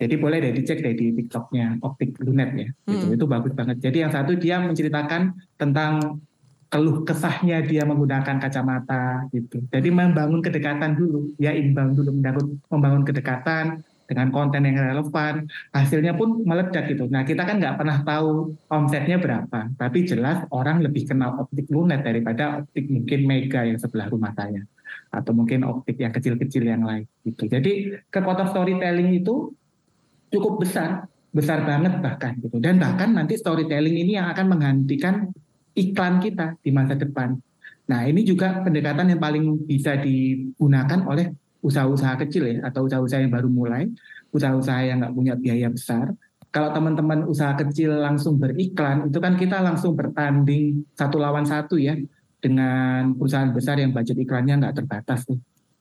Jadi 0.01 0.15
boleh 0.17 0.41
deh 0.41 0.53
dicek 0.57 0.81
deh 0.81 0.97
di 0.97 1.13
TikToknya 1.13 1.85
Optik 1.85 2.17
Lunet 2.25 2.51
ya. 2.57 2.69
Gitu. 2.89 3.05
Mm. 3.13 3.17
Itu 3.21 3.25
bagus 3.29 3.53
banget. 3.53 3.85
Jadi 3.85 4.01
yang 4.01 4.13
satu 4.13 4.33
dia 4.41 4.57
menceritakan 4.65 5.37
tentang 5.61 6.25
keluh 6.71 7.03
kesahnya 7.03 7.61
dia 7.67 7.83
menggunakan 7.85 8.41
kacamata 8.41 9.29
gitu. 9.35 9.61
Jadi 9.69 9.91
membangun 9.91 10.41
kedekatan 10.41 10.97
dulu, 10.97 11.35
ya 11.37 11.51
imbang 11.51 11.93
dulu 11.93 12.15
membangun, 12.15 12.47
membangun 12.71 13.03
kedekatan 13.05 13.83
dengan 14.07 14.31
konten 14.31 14.65
yang 14.65 14.79
relevan. 14.79 15.51
Hasilnya 15.75 16.15
pun 16.15 16.47
meledak 16.47 16.89
gitu. 16.89 17.11
Nah 17.11 17.27
kita 17.27 17.43
kan 17.43 17.59
nggak 17.59 17.77
pernah 17.77 18.01
tahu 18.07 18.55
omsetnya 18.71 19.19
berapa, 19.19 19.69
tapi 19.77 20.07
jelas 20.07 20.47
orang 20.55 20.81
lebih 20.81 21.11
kenal 21.11 21.43
optik 21.43 21.67
lunet 21.69 22.07
daripada 22.07 22.63
optik 22.63 22.87
mungkin 22.87 23.27
mega 23.27 23.67
yang 23.67 23.77
sebelah 23.77 24.07
rumah 24.07 24.31
saya 24.33 24.63
atau 25.11 25.35
mungkin 25.35 25.67
optik 25.67 25.99
yang 25.99 26.15
kecil-kecil 26.15 26.63
yang 26.71 26.87
lain 26.87 27.07
gitu. 27.27 27.51
Jadi 27.51 27.99
kekuatan 28.15 28.55
storytelling 28.55 29.11
itu 29.23 29.55
cukup 30.31 30.63
besar, 30.63 31.05
besar 31.35 31.67
banget 31.67 31.99
bahkan 31.99 32.39
gitu. 32.39 32.57
Dan 32.63 32.79
bahkan 32.79 33.13
nanti 33.13 33.37
storytelling 33.37 33.95
ini 33.95 34.17
yang 34.17 34.31
akan 34.31 34.47
menggantikan 34.51 35.31
iklan 35.75 36.19
kita 36.23 36.59
di 36.63 36.71
masa 36.71 36.95
depan. 36.99 37.39
Nah 37.91 38.07
ini 38.07 38.23
juga 38.23 38.63
pendekatan 38.63 39.11
yang 39.11 39.21
paling 39.21 39.67
bisa 39.67 39.99
digunakan 39.99 41.03
oleh 41.07 41.35
usaha-usaha 41.61 42.17
kecil 42.27 42.47
ya 42.47 42.57
atau 42.71 42.87
usaha-usaha 42.87 43.21
yang 43.21 43.35
baru 43.35 43.51
mulai, 43.51 43.91
usaha-usaha 44.31 44.81
yang 44.87 45.03
nggak 45.03 45.15
punya 45.15 45.35
biaya 45.37 45.69
besar. 45.69 46.15
Kalau 46.51 46.75
teman-teman 46.75 47.31
usaha 47.31 47.55
kecil 47.55 47.95
langsung 47.95 48.39
beriklan, 48.39 49.07
itu 49.07 49.19
kan 49.23 49.39
kita 49.39 49.63
langsung 49.63 49.95
bertanding 49.95 50.83
satu 50.99 51.23
lawan 51.23 51.47
satu 51.47 51.79
ya 51.79 51.95
dengan 52.43 53.15
perusahaan 53.15 53.55
besar 53.55 53.79
yang 53.79 53.95
budget 53.95 54.19
iklannya 54.19 54.59
nggak 54.59 54.83
terbatas 54.83 55.31
nih. 55.31 55.39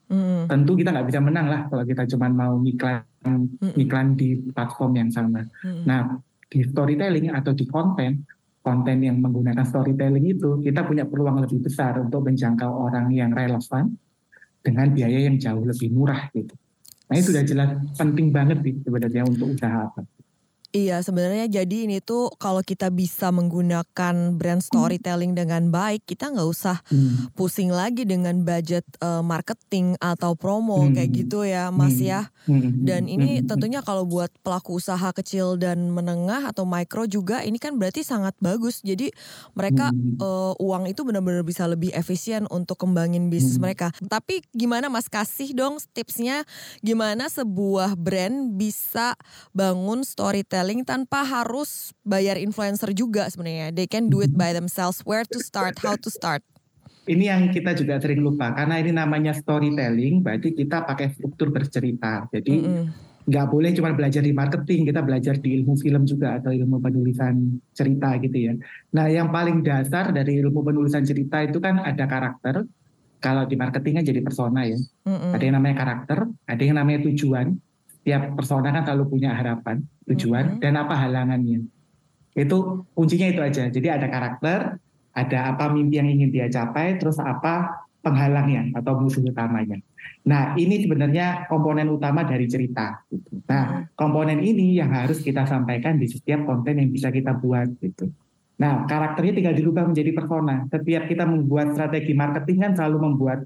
Mm. 0.10 0.50
Tentu 0.50 0.72
kita 0.74 0.89
nggak 0.89 1.08
bisa 1.08 1.22
menang 1.22 1.48
lah 1.48 1.62
kalau 1.70 1.86
kita 1.86 2.10
cuma 2.10 2.28
mau 2.34 2.58
iklan 2.66 3.06
Mm-mm. 3.22 3.78
iklan 3.78 4.18
di 4.18 4.42
platform 4.50 4.92
yang 4.98 5.10
sama. 5.13 5.46
Mm. 5.62 5.86
Nah, 5.86 6.18
di 6.50 6.66
storytelling 6.66 7.30
atau 7.30 7.54
di 7.54 7.70
konten, 7.70 8.25
konten 8.66 8.98
yang 9.06 9.22
menggunakan 9.22 9.62
storytelling 9.62 10.25
itu, 10.25 10.58
kita 10.66 10.82
punya 10.82 11.06
peluang 11.06 11.46
lebih 11.46 11.62
besar 11.62 12.01
untuk 12.01 12.25
menjangkau 12.25 12.89
orang 12.89 13.13
yang 13.13 13.30
relevan 13.30 13.94
dengan 14.66 14.88
biaya 14.92 15.30
yang 15.30 15.38
jauh 15.38 15.62
lebih 15.62 15.94
murah 15.94 16.28
gitu. 16.34 16.58
Nah, 17.10 17.16
itu 17.18 17.30
sudah 17.30 17.46
jelas 17.46 17.70
penting 17.94 18.34
banget 18.34 18.66
sih 18.66 18.75
sebenarnya 18.82 19.24
untuk 19.30 19.54
usaha 19.54 19.89
apa. 19.94 20.01
Iya 20.70 21.02
sebenarnya 21.02 21.50
jadi 21.50 21.90
ini 21.90 21.98
tuh 21.98 22.30
kalau 22.38 22.62
kita 22.62 22.94
bisa 22.94 23.34
menggunakan 23.34 24.38
brand 24.38 24.62
storytelling 24.62 25.34
dengan 25.34 25.74
baik 25.74 26.06
kita 26.06 26.30
nggak 26.30 26.46
usah 26.46 26.78
Hmm. 26.94 27.26
pusing 27.34 27.74
lagi 27.74 28.06
dengan 28.06 28.46
budget 28.46 28.86
eh, 29.02 29.26
marketing 29.26 29.98
atau 29.98 30.38
promo 30.38 30.86
Hmm. 30.86 30.94
kayak 30.94 31.10
gitu 31.26 31.42
ya 31.42 31.74
Mas 31.74 31.98
Hmm. 31.98 32.06
ya. 32.06 32.22
Hmm. 32.46 32.86
Dan 32.86 33.10
ini 33.10 33.42
Hmm. 33.42 33.50
tentunya 33.50 33.82
kalau 33.82 34.06
buat 34.06 34.30
pelaku 34.46 34.78
usaha 34.78 35.10
kecil 35.10 35.58
dan 35.58 35.90
menengah 35.90 36.46
atau 36.54 36.70
mikro 36.70 37.10
juga 37.10 37.42
ini 37.42 37.58
kan 37.58 37.74
berarti 37.82 38.06
sangat 38.06 38.38
bagus. 38.38 38.86
Jadi 38.86 39.10
mereka 39.58 39.90
Hmm. 39.90 40.22
eh, 40.22 40.54
uang 40.62 40.86
itu 40.86 41.02
benar-benar 41.02 41.42
bisa 41.42 41.66
lebih 41.66 41.90
efisien 41.98 42.46
untuk 42.54 42.78
kembangin 42.78 43.34
bisnis 43.34 43.58
Hmm. 43.58 43.66
mereka. 43.66 43.90
Tapi 44.06 44.46
gimana 44.54 44.86
Mas 44.86 45.10
kasih 45.10 45.50
dong 45.58 45.82
tipsnya 45.98 46.46
gimana 46.86 47.26
sebuah 47.26 47.98
brand 47.98 48.54
bisa 48.54 49.18
bangun 49.58 50.06
storytelling 50.06 50.58
tanpa 50.84 51.24
harus 51.25 51.92
bayar 52.04 52.36
influencer 52.39 52.92
juga 52.96 53.28
sebenarnya. 53.30 53.72
They 53.75 53.88
can 53.88 54.08
do 54.08 54.24
it 54.24 54.34
by 54.34 54.51
themselves. 54.51 55.04
Where 55.04 55.25
to 55.28 55.39
start? 55.39 55.80
How 55.80 55.96
to 56.00 56.10
start? 56.10 56.42
Ini 57.10 57.25
yang 57.25 57.50
kita 57.50 57.74
juga 57.74 57.98
sering 57.98 58.22
lupa 58.22 58.54
karena 58.54 58.78
ini 58.78 58.94
namanya 58.94 59.34
storytelling, 59.34 60.22
berarti 60.22 60.54
kita 60.54 60.86
pakai 60.86 61.10
struktur 61.18 61.50
bercerita. 61.50 62.30
Jadi 62.30 62.54
Mm-mm. 62.54 62.86
nggak 63.25 63.48
boleh 63.50 63.74
cuma 63.74 63.98
belajar 63.98 64.22
di 64.22 64.30
marketing, 64.30 64.94
kita 64.94 65.01
belajar 65.01 65.42
di 65.42 65.58
ilmu 65.58 65.74
film 65.74 66.06
juga 66.06 66.38
atau 66.38 66.54
ilmu 66.54 66.78
penulisan 66.78 67.58
cerita 67.74 68.13
gitu 68.22 68.38
ya. 68.38 68.54
Nah, 68.94 69.10
yang 69.10 69.34
paling 69.34 69.66
dasar 69.66 70.13
dari 70.13 70.38
ilmu 70.38 70.62
penulisan 70.62 71.01
cerita 71.01 71.42
itu 71.42 71.58
kan 71.58 71.82
ada 71.82 72.06
karakter. 72.06 72.70
Kalau 73.20 73.44
di 73.44 73.60
marketing 73.60 74.00
kan 74.00 74.06
jadi 74.06 74.22
persona 74.22 74.63
ya. 74.70 74.78
Mm-mm. 75.10 75.34
Ada 75.34 75.44
yang 75.44 75.56
namanya 75.58 75.75
karakter, 75.82 76.20
ada 76.46 76.62
yang 76.62 76.78
namanya 76.78 77.10
tujuan. 77.10 77.58
Tiap 78.03 78.39
persona 78.39 78.72
kan 78.72 78.88
selalu 78.88 79.03
punya 79.12 79.36
harapan, 79.36 79.84
tujuan, 80.08 80.58
Mhm. 80.58 80.60
dan 80.63 80.74
apa 80.79 80.96
halangannya. 80.96 81.68
Itu 82.34 82.88
kuncinya 82.96 83.27
itu 83.27 83.41
aja. 83.44 83.68
Jadi 83.68 83.88
ada 83.91 84.08
karakter, 84.08 84.79
ada 85.12 85.39
apa 85.51 85.68
mimpi 85.74 86.00
yang 86.00 86.10
ingin 86.10 86.29
dia 86.32 86.48
capai, 86.48 86.96
terus 86.96 87.20
apa 87.20 87.84
penghalangnya 88.00 88.72
atau 88.79 88.96
musuh 89.03 89.20
utamanya. 89.27 89.75
Nah, 90.24 90.56
ini 90.56 90.79
sebenarnya 90.84 91.51
komponen 91.51 91.91
utama 91.91 92.24
dari 92.24 92.48
cerita. 92.48 93.03
Gitu. 93.12 93.44
Nah, 93.44 93.91
komponen 93.96 94.39
ini 94.39 94.79
yang 94.79 94.91
harus 94.96 95.20
kita 95.20 95.44
sampaikan 95.44 96.00
di 96.00 96.08
setiap 96.08 96.48
konten 96.48 96.79
yang 96.79 96.89
bisa 96.91 97.12
kita 97.12 97.36
buat. 97.36 97.68
Gitu. 97.84 98.08
Nah, 98.60 98.88
karakternya 98.88 99.34
tinggal 99.39 99.56
dirubah 99.56 99.88
menjadi 99.88 100.12
persona. 100.15 100.68
Setiap 100.68 101.08
kita 101.08 101.24
membuat 101.27 101.75
strategi 101.75 102.12
marketing 102.15 102.58
kan 102.60 102.72
selalu 102.75 102.98
membuat 103.12 103.39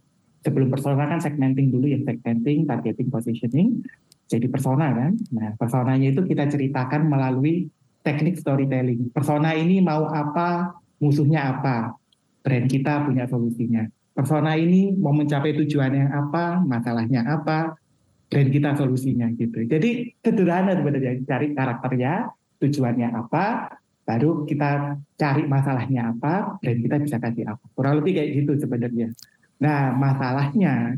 sebelum 0.43 0.67
persona 0.69 1.07
kan 1.07 1.23
segmenting 1.23 1.71
dulu 1.71 1.88
ya, 1.88 2.00
segmenting, 2.03 2.67
targeting, 2.67 3.07
positioning, 3.07 3.81
jadi 4.27 4.45
persona 4.51 4.91
kan. 4.91 5.12
Nah, 5.31 5.55
personanya 5.55 6.12
itu 6.12 6.21
kita 6.27 6.51
ceritakan 6.51 7.07
melalui 7.07 7.71
teknik 8.03 8.35
storytelling. 8.35 9.09
Persona 9.15 9.55
ini 9.55 9.79
mau 9.79 10.12
apa, 10.12 10.75
musuhnya 11.00 11.55
apa, 11.55 11.95
brand 12.43 12.67
kita 12.67 13.07
punya 13.07 13.25
solusinya. 13.25 13.88
Persona 14.13 14.53
ini 14.59 14.93
mau 14.93 15.15
mencapai 15.15 15.57
tujuannya 15.57 16.12
apa, 16.12 16.62
masalahnya 16.62 17.25
apa, 17.25 17.73
brand 18.29 18.50
kita 18.51 18.75
solusinya 18.77 19.31
gitu. 19.33 19.63
Jadi 19.65 20.19
sederhana 20.21 20.75
sebenarnya 20.77 21.23
cari 21.23 21.55
karakternya, 21.55 22.29
tujuannya 22.62 23.09
apa, 23.15 23.73
baru 24.03 24.43
kita 24.43 25.00
cari 25.15 25.43
masalahnya 25.47 26.12
apa, 26.13 26.59
brand 26.59 26.79
kita 26.83 26.95
bisa 27.00 27.17
kasih 27.17 27.47
apa. 27.47 27.63
Kurang 27.73 28.03
lebih 28.03 28.19
kayak 28.19 28.29
gitu 28.43 28.51
sebenarnya. 28.59 29.07
Nah, 29.62 29.93
masalahnya 29.93 30.98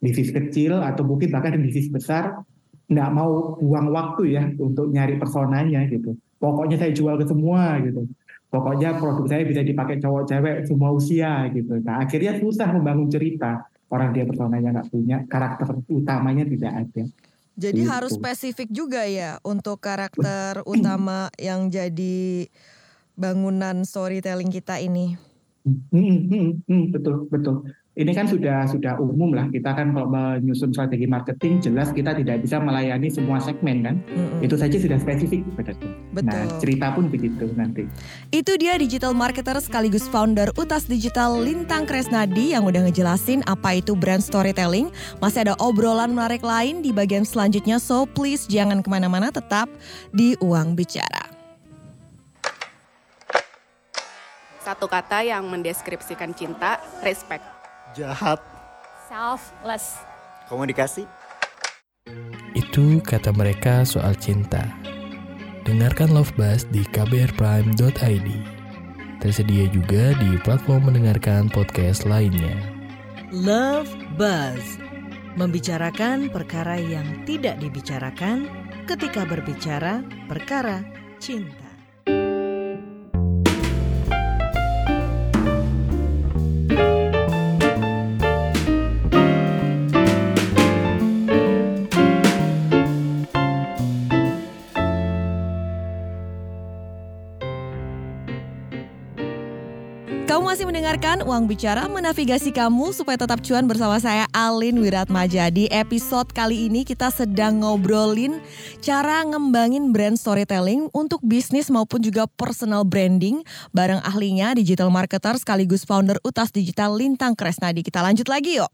bisnis 0.00 0.30
kecil 0.30 0.78
atau 0.80 1.02
mungkin 1.02 1.32
bahkan 1.32 1.56
bisnis 1.58 1.88
besar 1.88 2.44
nggak 2.86 3.10
mau 3.10 3.58
buang 3.58 3.90
waktu 3.90 4.38
ya 4.38 4.44
untuk 4.60 4.92
nyari 4.94 5.18
personanya 5.18 5.82
gitu. 5.90 6.14
Pokoknya 6.38 6.78
saya 6.78 6.92
jual 6.94 7.18
ke 7.18 7.26
semua 7.26 7.80
gitu. 7.82 8.06
Pokoknya 8.46 8.94
produk 9.02 9.26
saya 9.26 9.42
bisa 9.42 9.66
dipakai 9.66 9.98
cowok 9.98 10.22
cewek 10.30 10.56
semua 10.70 10.94
usia 10.94 11.50
gitu. 11.50 11.82
Nah 11.82 12.06
akhirnya 12.06 12.38
susah 12.38 12.70
membangun 12.70 13.10
cerita. 13.10 13.66
Orang 13.86 14.10
dia 14.10 14.26
personanya 14.26 14.74
nggak 14.74 14.90
punya, 14.90 15.22
karakter 15.30 15.78
utamanya 15.86 16.42
tidak 16.42 16.72
ada. 16.74 17.02
Jadi 17.56 17.82
Gitu. 17.86 17.90
harus 17.90 18.12
spesifik 18.18 18.68
juga 18.68 19.06
ya 19.06 19.38
untuk 19.46 19.78
karakter 19.78 20.60
utama 20.74 21.30
yang 21.40 21.70
jadi 21.70 22.50
bangunan 23.16 23.82
storytelling 23.82 24.52
kita 24.52 24.82
ini. 24.82 25.16
Hmm, 25.66 25.82
hmm, 25.90 26.18
hmm, 26.30 26.50
hmm, 26.70 26.84
betul 26.94 27.26
betul. 27.26 27.66
Ini 27.96 28.12
kan 28.12 28.30
sudah 28.30 28.70
sudah 28.70 29.00
umum 29.02 29.34
lah. 29.34 29.50
Kita 29.50 29.74
kan 29.74 29.90
kalau 29.90 30.06
menyusun 30.06 30.70
strategi 30.70 31.10
marketing 31.10 31.58
jelas 31.58 31.90
kita 31.90 32.14
tidak 32.14 32.44
bisa 32.44 32.62
melayani 32.62 33.10
semua 33.10 33.42
segmen 33.42 33.82
kan. 33.82 33.98
Mm-mm. 34.06 34.46
Itu 34.46 34.54
saja 34.54 34.78
sudah 34.78 35.00
spesifik 35.00 35.42
sebenarnya. 35.48 35.90
Betul. 36.14 36.28
Nah 36.28 36.44
cerita 36.62 36.86
pun 36.94 37.10
begitu 37.10 37.50
nanti. 37.58 37.82
Itu 38.30 38.54
dia 38.60 38.78
digital 38.78 39.10
marketer 39.16 39.58
sekaligus 39.58 40.06
founder 40.06 40.54
Utas 40.54 40.86
Digital 40.86 41.40
Lintang 41.40 41.82
Kresnadi 41.88 42.54
yang 42.54 42.62
udah 42.68 42.86
ngejelasin 42.86 43.42
apa 43.48 43.82
itu 43.82 43.98
brand 43.98 44.22
storytelling. 44.22 44.92
Masih 45.18 45.50
ada 45.50 45.58
obrolan 45.58 46.14
menarik 46.14 46.46
lain 46.46 46.86
di 46.86 46.94
bagian 46.94 47.26
selanjutnya, 47.26 47.82
so 47.82 48.06
please 48.06 48.46
jangan 48.46 48.86
ke 48.86 48.88
mana-mana 48.92 49.34
tetap 49.34 49.66
di 50.14 50.38
Uang 50.38 50.78
Bicara. 50.78 51.25
Satu 54.66 54.90
kata 54.90 55.22
yang 55.22 55.46
mendeskripsikan 55.46 56.34
cinta, 56.34 56.82
respect. 57.06 57.46
jahat, 57.94 58.42
selfless. 59.06 60.02
komunikasi, 60.50 61.06
Itu 62.50 62.98
kata 62.98 63.30
mereka 63.30 63.86
soal 63.86 64.18
cinta. 64.18 64.66
Dengarkan 65.62 66.10
Love 66.10 66.34
Buzz 66.34 66.66
di 66.74 66.82
kbrprime.id. 66.90 68.28
Tersedia 69.22 69.70
juga 69.70 70.18
di 70.18 70.34
platform 70.42 70.90
mendengarkan 70.90 71.46
podcast 71.46 72.02
lainnya. 72.02 72.58
Love 73.30 73.94
Buzz. 74.18 74.82
Membicarakan 75.38 76.26
perkara 76.34 76.74
yang 76.74 77.22
tidak 77.22 77.62
dibicarakan 77.62 78.50
ketika 78.90 79.22
berbicara 79.30 80.02
perkara 80.26 80.82
cinta. 81.22 81.65
Mendengarkan 100.96 101.28
Uang 101.28 101.44
Bicara 101.44 101.84
menavigasi 101.92 102.56
kamu 102.56 102.88
supaya 102.88 103.20
tetap 103.20 103.44
cuan 103.44 103.68
bersama 103.68 104.00
saya 104.00 104.24
Alin 104.32 104.80
Wiratmaja. 104.80 105.52
Di 105.52 105.68
episode 105.68 106.32
kali 106.32 106.72
ini 106.72 106.88
kita 106.88 107.12
sedang 107.12 107.60
ngobrolin 107.60 108.40
cara 108.80 109.20
ngembangin 109.28 109.92
brand 109.92 110.16
storytelling 110.16 110.88
untuk 110.96 111.20
bisnis 111.20 111.68
maupun 111.68 112.00
juga 112.00 112.24
personal 112.24 112.88
branding 112.88 113.44
bareng 113.76 114.00
ahlinya 114.08 114.56
digital 114.56 114.88
marketer 114.88 115.36
sekaligus 115.36 115.84
founder 115.84 116.16
Utas 116.24 116.48
Digital 116.48 116.96
Lintang 116.96 117.36
Kresnadi. 117.36 117.84
Kita 117.84 118.00
lanjut 118.00 118.24
lagi 118.32 118.56
yuk. 118.56 118.72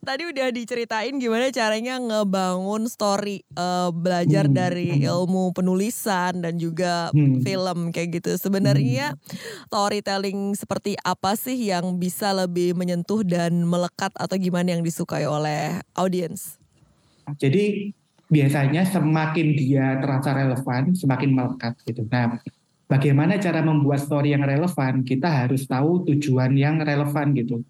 Tadi 0.00 0.24
udah 0.24 0.48
diceritain 0.48 1.12
gimana 1.20 1.52
caranya 1.52 2.00
ngebangun 2.00 2.88
story 2.88 3.44
uh, 3.52 3.92
belajar 3.92 4.48
hmm. 4.48 4.56
dari 4.56 4.88
ilmu 5.04 5.52
penulisan 5.52 6.40
dan 6.40 6.56
juga 6.56 7.12
hmm. 7.12 7.44
film 7.44 7.92
kayak 7.92 8.16
gitu. 8.16 8.32
Sebenarnya 8.40 9.12
hmm. 9.12 9.68
storytelling 9.68 10.56
seperti 10.56 10.96
apa 11.04 11.36
sih 11.36 11.68
yang 11.68 12.00
bisa 12.00 12.32
lebih 12.32 12.72
menyentuh 12.72 13.20
dan 13.28 13.60
melekat 13.68 14.08
atau 14.16 14.40
gimana 14.40 14.72
yang 14.72 14.80
disukai 14.80 15.28
oleh 15.28 15.84
audiens? 15.92 16.56
Jadi 17.36 17.92
biasanya 18.32 18.88
semakin 18.88 19.52
dia 19.52 20.00
terasa 20.00 20.32
relevan, 20.32 20.96
semakin 20.96 21.28
melekat 21.28 21.76
gitu. 21.84 22.08
Nah, 22.08 22.40
bagaimana 22.88 23.36
cara 23.36 23.60
membuat 23.60 24.00
story 24.00 24.32
yang 24.32 24.48
relevan? 24.48 25.04
Kita 25.04 25.28
harus 25.44 25.68
tahu 25.68 26.08
tujuan 26.08 26.56
yang 26.56 26.80
relevan 26.80 27.36
gitu 27.36 27.60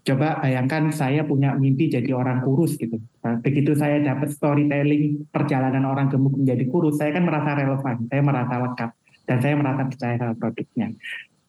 coba 0.00 0.40
bayangkan 0.40 0.88
saya 0.90 1.22
punya 1.28 1.52
mimpi 1.52 1.92
jadi 1.92 2.10
orang 2.16 2.40
kurus 2.40 2.80
gitu. 2.80 2.96
Nah, 3.20 3.36
begitu 3.44 3.76
saya 3.76 4.00
dapat 4.00 4.32
storytelling 4.32 5.28
perjalanan 5.28 5.84
orang 5.84 6.08
gemuk 6.08 6.40
menjadi 6.40 6.64
kurus, 6.72 6.96
saya 6.96 7.12
kan 7.12 7.24
merasa 7.28 7.52
relevan, 7.52 7.96
saya 8.08 8.22
merasa 8.24 8.54
lengkap, 8.56 8.90
dan 9.28 9.36
saya 9.44 9.54
merasa 9.60 9.82
percaya 9.86 10.14
sama 10.16 10.34
produknya. 10.40 10.86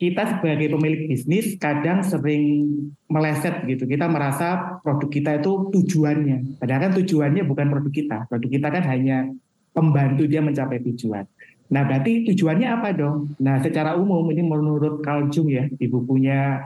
Kita 0.02 0.22
sebagai 0.26 0.74
pemilik 0.74 1.14
bisnis 1.14 1.62
kadang 1.62 2.02
sering 2.02 2.66
meleset 3.06 3.70
gitu. 3.70 3.86
Kita 3.86 4.10
merasa 4.10 4.82
produk 4.82 5.10
kita 5.14 5.32
itu 5.38 5.70
tujuannya. 5.70 6.58
Padahal 6.58 6.90
kan 6.90 6.94
tujuannya 6.98 7.46
bukan 7.46 7.70
produk 7.70 7.94
kita. 7.94 8.18
Produk 8.26 8.50
kita 8.50 8.68
kan 8.74 8.84
hanya 8.90 9.30
pembantu 9.78 10.26
dia 10.26 10.42
mencapai 10.42 10.82
tujuan. 10.90 11.30
Nah 11.70 11.86
berarti 11.86 12.28
tujuannya 12.34 12.68
apa 12.68 12.98
dong? 12.98 13.38
Nah 13.40 13.62
secara 13.62 13.94
umum 13.94 14.26
ini 14.34 14.42
menurut 14.42 15.06
Carl 15.06 15.30
Jung 15.30 15.54
ya 15.54 15.70
di 15.70 15.86
bukunya 15.86 16.66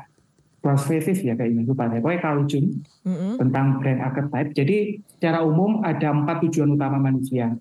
cross 0.66 0.90
ya 0.90 1.38
kayak 1.38 1.46
ini 1.46 1.62
lupa 1.62 1.86
deh. 1.86 2.02
Pokoknya 2.02 2.42
Jung 2.50 2.82
mm-hmm. 3.06 3.38
tentang 3.38 3.78
brand 3.78 4.02
archetype. 4.02 4.50
Jadi 4.58 4.78
secara 5.06 5.46
umum 5.46 5.86
ada 5.86 6.10
empat 6.10 6.42
tujuan 6.50 6.74
utama 6.74 6.98
manusia. 6.98 7.54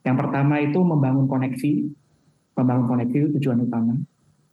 Yang 0.00 0.16
pertama 0.16 0.56
itu 0.64 0.80
membangun 0.80 1.28
koneksi. 1.28 1.72
Membangun 2.56 2.86
koneksi 2.88 3.16
itu 3.20 3.28
tujuan 3.36 3.68
utama. 3.68 4.00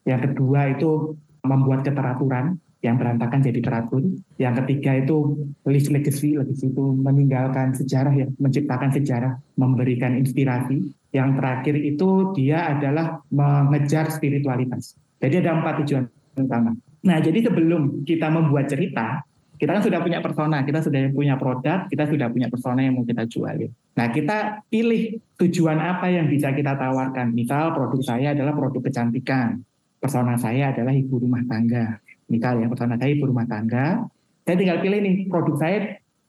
Yang 0.03 0.21
kedua 0.27 0.75
itu 0.75 1.15
membuat 1.47 1.87
keteraturan 1.87 2.59
yang 2.83 2.99
berantakan 2.99 3.39
jadi 3.39 3.63
teratur. 3.63 4.03
Yang 4.35 4.53
ketiga 4.67 4.91
itu 4.99 5.47
list 5.63 5.87
legacy, 5.87 6.35
legacy 6.35 6.75
itu 6.75 6.83
meninggalkan 6.99 7.71
sejarah 7.79 8.11
ya, 8.11 8.27
menciptakan 8.35 8.91
sejarah, 8.91 9.39
memberikan 9.55 10.19
inspirasi. 10.19 10.91
Yang 11.15 11.29
terakhir 11.39 11.75
itu 11.79 12.35
dia 12.35 12.75
adalah 12.75 13.23
mengejar 13.31 14.11
spiritualitas. 14.11 14.99
Jadi 15.23 15.47
ada 15.47 15.55
empat 15.63 15.87
tujuan 15.87 16.03
utama. 16.35 16.75
Nah, 17.05 17.21
jadi 17.21 17.45
sebelum 17.45 18.01
kita 18.01 18.33
membuat 18.33 18.65
cerita, 18.65 19.21
kita 19.55 19.71
kan 19.77 19.83
sudah 19.85 20.01
punya 20.01 20.19
persona, 20.19 20.65
kita 20.65 20.81
sudah 20.81 21.13
punya 21.13 21.37
produk, 21.37 21.85
kita 21.87 22.09
sudah 22.09 22.27
punya 22.27 22.49
persona 22.49 22.81
yang 22.81 22.97
mau 22.97 23.05
kita 23.07 23.23
jual. 23.29 23.71
Nah, 23.95 24.07
kita 24.11 24.67
pilih 24.67 25.21
tujuan 25.39 25.79
apa 25.79 26.11
yang 26.11 26.27
bisa 26.27 26.51
kita 26.51 26.75
tawarkan. 26.75 27.31
Misal 27.31 27.71
produk 27.71 28.01
saya 28.03 28.33
adalah 28.35 28.51
produk 28.51 28.81
kecantikan, 28.83 29.61
persona 30.01 30.35
saya 30.35 30.75
adalah 30.75 30.91
ibu 30.91 31.21
rumah 31.21 31.45
tangga. 31.47 32.01
Misal 32.27 32.59
ya, 32.59 32.67
persona 32.67 32.97
saya 32.97 33.13
ibu 33.13 33.29
rumah 33.29 33.47
tangga. 33.47 34.03
Saya 34.43 34.55
tinggal 34.57 34.81
pilih 34.81 34.99
nih, 34.99 35.15
produk 35.29 35.55
saya 35.61 35.77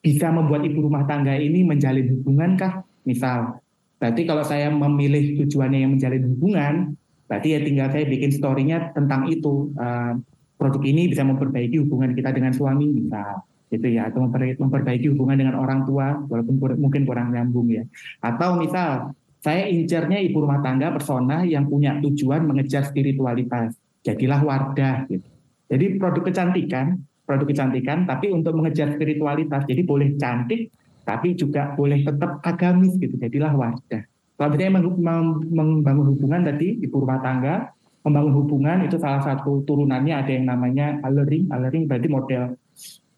bisa 0.05 0.31
membuat 0.31 0.63
ibu 0.63 0.87
rumah 0.87 1.03
tangga 1.09 1.35
ini 1.35 1.67
menjalin 1.67 2.21
hubungan 2.21 2.55
kah? 2.55 2.85
Misal, 3.03 3.59
berarti 3.99 4.23
kalau 4.29 4.45
saya 4.45 4.71
memilih 4.71 5.41
tujuannya 5.43 5.79
yang 5.83 5.93
menjalin 5.99 6.23
hubungan, 6.31 6.75
berarti 7.27 7.59
ya 7.59 7.61
tinggal 7.65 7.89
saya 7.91 8.05
bikin 8.07 8.31
story-nya 8.31 8.95
tentang 8.95 9.27
itu. 9.27 9.73
Uh, 9.75 10.21
produk 10.57 10.83
ini 10.85 11.13
bisa 11.13 11.23
memperbaiki 11.23 11.77
hubungan 11.85 12.17
kita 12.17 12.33
dengan 12.33 12.53
suami 12.53 12.91
bisa 12.93 13.41
gitu 13.69 13.87
ya. 13.87 14.09
Atau 14.09 14.25
memperbaiki 14.27 15.07
hubungan 15.13 15.37
dengan 15.37 15.55
orang 15.61 15.85
tua 15.85 16.17
walaupun 16.27 16.57
mungkin 16.81 17.05
kurang 17.05 17.33
nyambung 17.33 17.71
ya. 17.71 17.85
Atau 18.25 18.61
misal 18.61 19.15
saya 19.41 19.69
incernya 19.71 20.19
ibu 20.19 20.43
rumah 20.43 20.59
tangga 20.65 20.91
persona 20.91 21.47
yang 21.47 21.71
punya 21.71 22.01
tujuan 22.03 22.45
mengejar 22.49 22.89
spiritualitas. 22.89 23.77
Jadilah 24.03 24.43
Wardah 24.43 25.07
gitu. 25.11 25.29
Jadi 25.67 25.99
produk 25.99 26.23
kecantikan 26.31 27.01
produk 27.27 27.47
kecantikan 27.51 28.07
tapi 28.07 28.31
untuk 28.31 28.55
mengejar 28.55 28.95
spiritualitas. 28.95 29.67
Jadi 29.67 29.83
boleh 29.83 30.15
cantik 30.19 30.71
tapi 31.07 31.39
juga 31.39 31.75
boleh 31.75 32.03
tetap 32.03 32.43
agamis 32.43 32.95
gitu. 32.99 33.19
Jadilah 33.19 33.55
Wardah 33.55 34.03
kalau 34.37 34.53
misalnya 34.53 34.85
membangun 35.49 36.07
hubungan 36.13 36.45
tadi 36.45 36.77
ibu 36.85 36.97
rumah 37.01 37.25
tangga 37.25 37.73
membangun 38.07 38.35
hubungan 38.39 38.87
itu 38.87 39.03
salah 39.03 39.19
satu 39.27 39.67
turunannya 39.67 40.15
ada 40.15 40.31
yang 40.31 40.47
namanya 40.47 41.03
alluring. 41.03 41.51
Alluring 41.51 41.91
berarti 41.91 42.07
model 42.07 42.55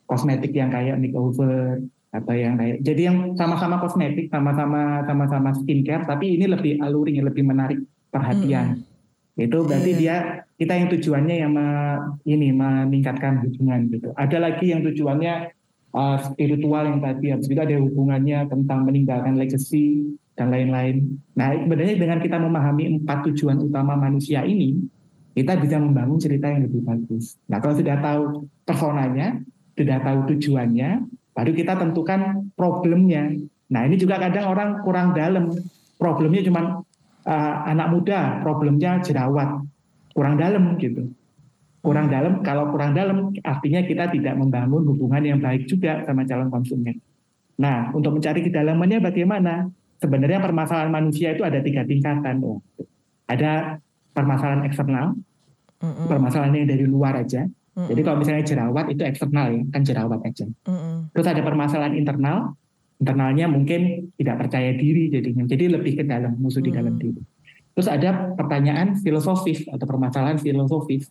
kosmetik 0.08 0.56
yang 0.56 0.72
kayak 0.72 0.96
makeover 0.96 1.84
atau 2.08 2.32
yang 2.32 2.56
kayak 2.56 2.80
jadi 2.80 3.12
yang 3.12 3.36
sama-sama 3.36 3.76
kosmetik, 3.84 4.32
sama-sama 4.32 5.04
sama-sama 5.04 5.52
skincare, 5.52 6.08
tapi 6.08 6.40
ini 6.40 6.48
lebih 6.48 6.80
alluring, 6.80 7.20
lebih 7.20 7.44
menarik 7.44 7.84
perhatian. 8.08 8.80
Hmm. 8.80 9.36
Itu 9.36 9.68
berarti 9.68 9.90
yeah. 9.92 10.00
dia 10.00 10.16
kita 10.56 10.72
yang 10.74 10.88
tujuannya 10.88 11.36
yang 11.36 11.52
me, 11.52 11.68
ini 12.24 12.50
meningkatkan 12.50 13.44
hubungan 13.44 13.92
gitu. 13.92 14.10
Ada 14.16 14.40
lagi 14.40 14.72
yang 14.72 14.82
tujuannya 14.82 15.52
uh, 15.92 16.16
spiritual 16.24 16.88
yang 16.88 16.98
tadi 17.04 17.30
habis 17.30 17.46
itu 17.46 17.60
ada 17.60 17.76
hubungannya 17.76 18.48
tentang 18.48 18.88
meninggalkan 18.88 19.36
legacy 19.36 20.16
dan 20.38 20.54
lain-lain. 20.54 21.18
Nah, 21.34 21.50
sebenarnya 21.50 21.98
dengan 21.98 22.22
kita 22.22 22.38
memahami 22.38 23.02
empat 23.02 23.26
tujuan 23.26 23.58
utama 23.58 23.98
manusia 23.98 24.46
ini, 24.46 24.78
kita 25.34 25.58
bisa 25.58 25.82
membangun 25.82 26.22
cerita 26.22 26.46
yang 26.46 26.70
lebih 26.70 26.86
bagus. 26.86 27.34
Nah, 27.50 27.58
kalau 27.58 27.74
sudah 27.74 27.98
tahu 27.98 28.22
personanya, 28.62 29.42
sudah 29.74 29.98
tahu 29.98 30.18
tujuannya, 30.34 31.10
baru 31.34 31.50
kita 31.50 31.74
tentukan 31.74 32.50
problemnya. 32.54 33.34
Nah, 33.74 33.82
ini 33.90 33.98
juga 33.98 34.22
kadang 34.22 34.54
orang 34.54 34.70
kurang 34.86 35.10
dalam. 35.18 35.50
Problemnya 35.98 36.46
cuma 36.46 36.86
uh, 37.26 37.54
anak 37.66 37.90
muda, 37.90 38.38
problemnya 38.46 39.02
jerawat. 39.02 39.66
Kurang 40.14 40.38
dalam 40.38 40.78
gitu. 40.78 41.10
Kurang 41.82 42.10
dalam, 42.10 42.42
kalau 42.42 42.70
kurang 42.74 42.94
dalam 42.94 43.34
artinya 43.42 43.82
kita 43.86 44.10
tidak 44.10 44.34
membangun 44.34 44.82
hubungan 44.86 45.22
yang 45.22 45.38
baik 45.38 45.66
juga 45.70 46.02
sama 46.06 46.26
calon 46.26 46.50
konsumen. 46.50 46.98
Nah, 47.58 47.90
untuk 47.94 48.18
mencari 48.18 48.42
kedalamannya 48.46 48.98
bagaimana? 49.02 49.70
Sebenarnya 49.98 50.38
permasalahan 50.42 50.90
manusia 50.90 51.34
itu 51.34 51.42
ada 51.42 51.58
tiga 51.62 51.82
tingkatan. 51.84 52.42
Oh. 52.42 52.62
Ada 53.28 53.82
permasalahan 54.14 54.64
eksternal, 54.64 55.14
mm-hmm. 55.82 56.06
permasalahan 56.08 56.54
yang 56.54 56.68
dari 56.70 56.86
luar 56.88 57.20
aja. 57.20 57.44
Mm-hmm. 57.44 57.88
Jadi 57.92 58.00
kalau 58.02 58.16
misalnya 58.18 58.44
jerawat 58.46 58.86
itu 58.90 59.02
eksternal 59.04 59.46
ya, 59.52 59.62
kan 59.70 59.82
jerawat 59.84 60.20
aja. 60.24 60.46
Mm-hmm. 60.46 60.94
Terus 61.12 61.26
ada 61.28 61.42
permasalahan 61.44 61.94
internal, 61.94 62.38
internalnya 62.98 63.46
mungkin 63.46 64.10
tidak 64.16 64.36
percaya 64.46 64.70
diri 64.74 65.12
jadinya. 65.12 65.44
Jadi 65.44 65.64
lebih 65.70 65.92
ke 66.00 66.04
dalam, 66.06 66.34
musuh 66.40 66.64
di 66.64 66.72
dalam 66.72 66.96
diri. 66.96 67.20
Terus 67.76 67.86
ada 67.86 68.34
pertanyaan 68.34 68.98
filosofis 68.98 69.68
atau 69.70 69.86
permasalahan 69.86 70.40
filosofis. 70.40 71.06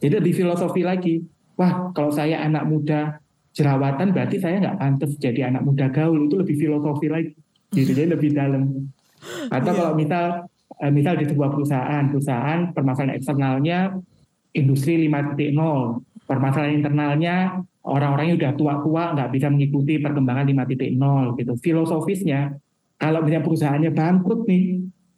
Jadi 0.00 0.16
lebih 0.16 0.32
filosofi 0.32 0.80
lagi. 0.80 1.20
Wah, 1.60 1.92
kalau 1.92 2.08
saya 2.08 2.40
anak 2.40 2.64
muda 2.64 3.20
jerawatan 3.52 4.14
berarti 4.14 4.40
saya 4.40 4.62
nggak 4.62 4.78
pantas 4.78 5.12
jadi 5.18 5.50
anak 5.50 5.66
muda 5.66 5.90
gaul 5.90 6.30
itu 6.30 6.38
lebih 6.38 6.56
filosofi 6.56 7.10
lagi 7.10 7.34
gitu 7.74 7.90
jadi 7.94 8.08
lebih 8.14 8.30
dalam 8.34 8.90
atau 9.52 9.70
yeah. 9.70 9.78
kalau 9.78 9.92
misal 9.94 10.24
eh, 10.80 10.92
misal 10.92 11.14
di 11.18 11.26
sebuah 11.28 11.48
perusahaan 11.52 12.04
perusahaan 12.08 12.60
permasalahan 12.72 13.14
eksternalnya 13.16 13.78
industri 14.56 15.06
5.0 15.06 15.54
permasalahan 16.26 16.74
internalnya 16.78 17.62
orang-orangnya 17.86 18.34
udah 18.36 18.52
tua-tua 18.58 19.02
nggak 19.14 19.30
bisa 19.34 19.46
mengikuti 19.48 20.02
perkembangan 20.02 20.46
5.0 20.46 21.38
gitu 21.38 21.52
filosofisnya 21.60 22.54
kalau 23.00 23.24
misalnya 23.24 23.44
perusahaannya 23.44 23.90
bangkrut 23.96 24.44
nih 24.44 24.64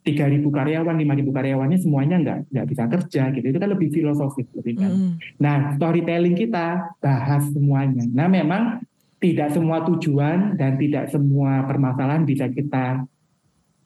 3.000 0.03 0.43
karyawan, 0.43 0.95
5.000 0.99 1.31
karyawannya 1.31 1.79
semuanya 1.79 2.15
nggak 2.19 2.39
nggak 2.51 2.67
bisa 2.67 2.83
kerja 2.91 3.23
gitu. 3.31 3.45
Itu 3.55 3.59
kan 3.59 3.69
lebih 3.71 3.87
filosofis 3.91 4.47
lebih 4.51 4.75
kan. 4.75 4.91
Mm. 4.91 5.11
Nah, 5.39 5.55
storytelling 5.79 6.35
kita 6.35 6.95
bahas 6.99 7.47
semuanya. 7.55 8.03
Nah, 8.11 8.27
memang 8.27 8.83
tidak 9.23 9.55
semua 9.55 9.87
tujuan 9.87 10.59
dan 10.59 10.75
tidak 10.75 11.07
semua 11.07 11.63
permasalahan 11.63 12.27
bisa 12.27 12.51
kita 12.51 13.07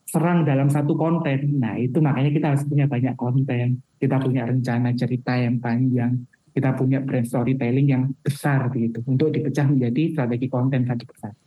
serang 0.10 0.42
dalam 0.42 0.66
satu 0.66 0.98
konten. 0.98 1.62
Nah 1.62 1.78
itu 1.78 2.02
makanya 2.02 2.34
kita 2.34 2.48
harus 2.58 2.66
punya 2.66 2.90
banyak 2.90 3.14
konten, 3.14 3.86
kita 4.02 4.18
punya 4.18 4.50
rencana 4.50 4.98
cerita 4.98 5.38
yang 5.38 5.62
panjang, 5.62 6.26
kita 6.58 6.74
punya 6.74 7.06
brand 7.06 7.30
storytelling 7.30 7.86
yang 7.86 8.04
besar 8.26 8.74
gitu 8.74 9.06
untuk 9.06 9.30
dipecah 9.30 9.70
menjadi 9.70 10.18
strategi 10.18 10.48
konten 10.50 10.90
satu 10.90 11.04
persatu. 11.06 11.42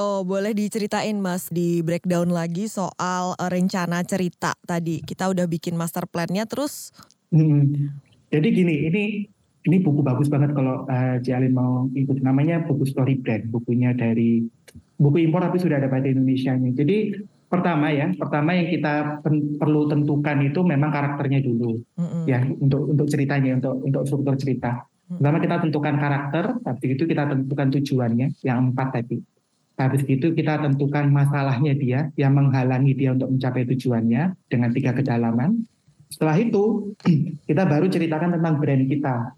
Oh, 0.00 0.24
boleh 0.24 0.56
diceritain 0.56 1.20
Mas 1.20 1.52
di 1.52 1.84
breakdown 1.84 2.32
lagi 2.32 2.72
soal 2.72 3.36
eh, 3.36 3.50
rencana 3.52 4.00
cerita 4.00 4.56
tadi. 4.64 5.04
Kita 5.04 5.28
udah 5.28 5.44
bikin 5.44 5.76
master 5.76 6.08
plan-nya 6.08 6.48
terus. 6.48 6.88
Hmm. 7.28 7.92
Jadi 8.32 8.48
gini, 8.48 8.74
ini 8.88 9.04
ini 9.68 9.76
buku 9.84 10.00
bagus 10.00 10.32
banget 10.32 10.56
kalau 10.56 10.88
uh, 10.88 11.16
Jalin 11.20 11.52
mau 11.52 11.84
ikut. 11.92 12.24
Namanya 12.24 12.64
buku 12.64 12.88
story 12.88 13.20
brand. 13.20 13.44
Bukunya 13.52 13.92
dari 13.92 14.44
buku 15.00 15.16
impor 15.24 15.40
tapi 15.40 15.56
sudah 15.56 15.80
ada 15.80 15.88
bahasa 15.88 16.12
Indonesia 16.12 16.52
nya 16.52 16.70
jadi 16.76 17.16
pertama 17.48 17.88
ya 17.88 18.12
pertama 18.14 18.52
yang 18.52 18.68
kita 18.68 19.24
perlu 19.58 19.88
tentukan 19.88 20.38
itu 20.44 20.60
memang 20.60 20.92
karakternya 20.92 21.40
dulu. 21.40 21.80
Mm-hmm. 21.96 22.22
ya 22.28 22.44
untuk 22.44 22.92
untuk 22.94 23.06
ceritanya 23.08 23.58
untuk 23.58 23.74
untuk 23.80 24.02
struktur 24.06 24.34
cerita. 24.36 24.84
Pertama 25.10 25.42
kita 25.42 25.56
tentukan 25.66 25.94
karakter 25.98 26.44
tapi 26.62 26.94
itu 26.94 27.02
kita 27.08 27.26
tentukan 27.26 27.68
tujuannya 27.74 28.26
yang 28.46 28.70
empat 28.70 28.88
tadi. 29.02 29.18
Habis 29.80 30.04
itu 30.06 30.36
kita 30.36 30.60
tentukan 30.60 31.08
masalahnya 31.08 31.72
dia 31.72 32.12
yang 32.14 32.36
menghalangi 32.36 32.92
dia 32.92 33.16
untuk 33.16 33.32
mencapai 33.32 33.64
tujuannya 33.64 34.36
dengan 34.46 34.70
tiga 34.76 34.92
kedalaman. 34.92 35.64
Setelah 36.12 36.36
itu 36.38 36.94
kita 37.48 37.64
baru 37.64 37.88
ceritakan 37.88 38.38
tentang 38.38 38.60
brand 38.60 38.84
kita 38.86 39.34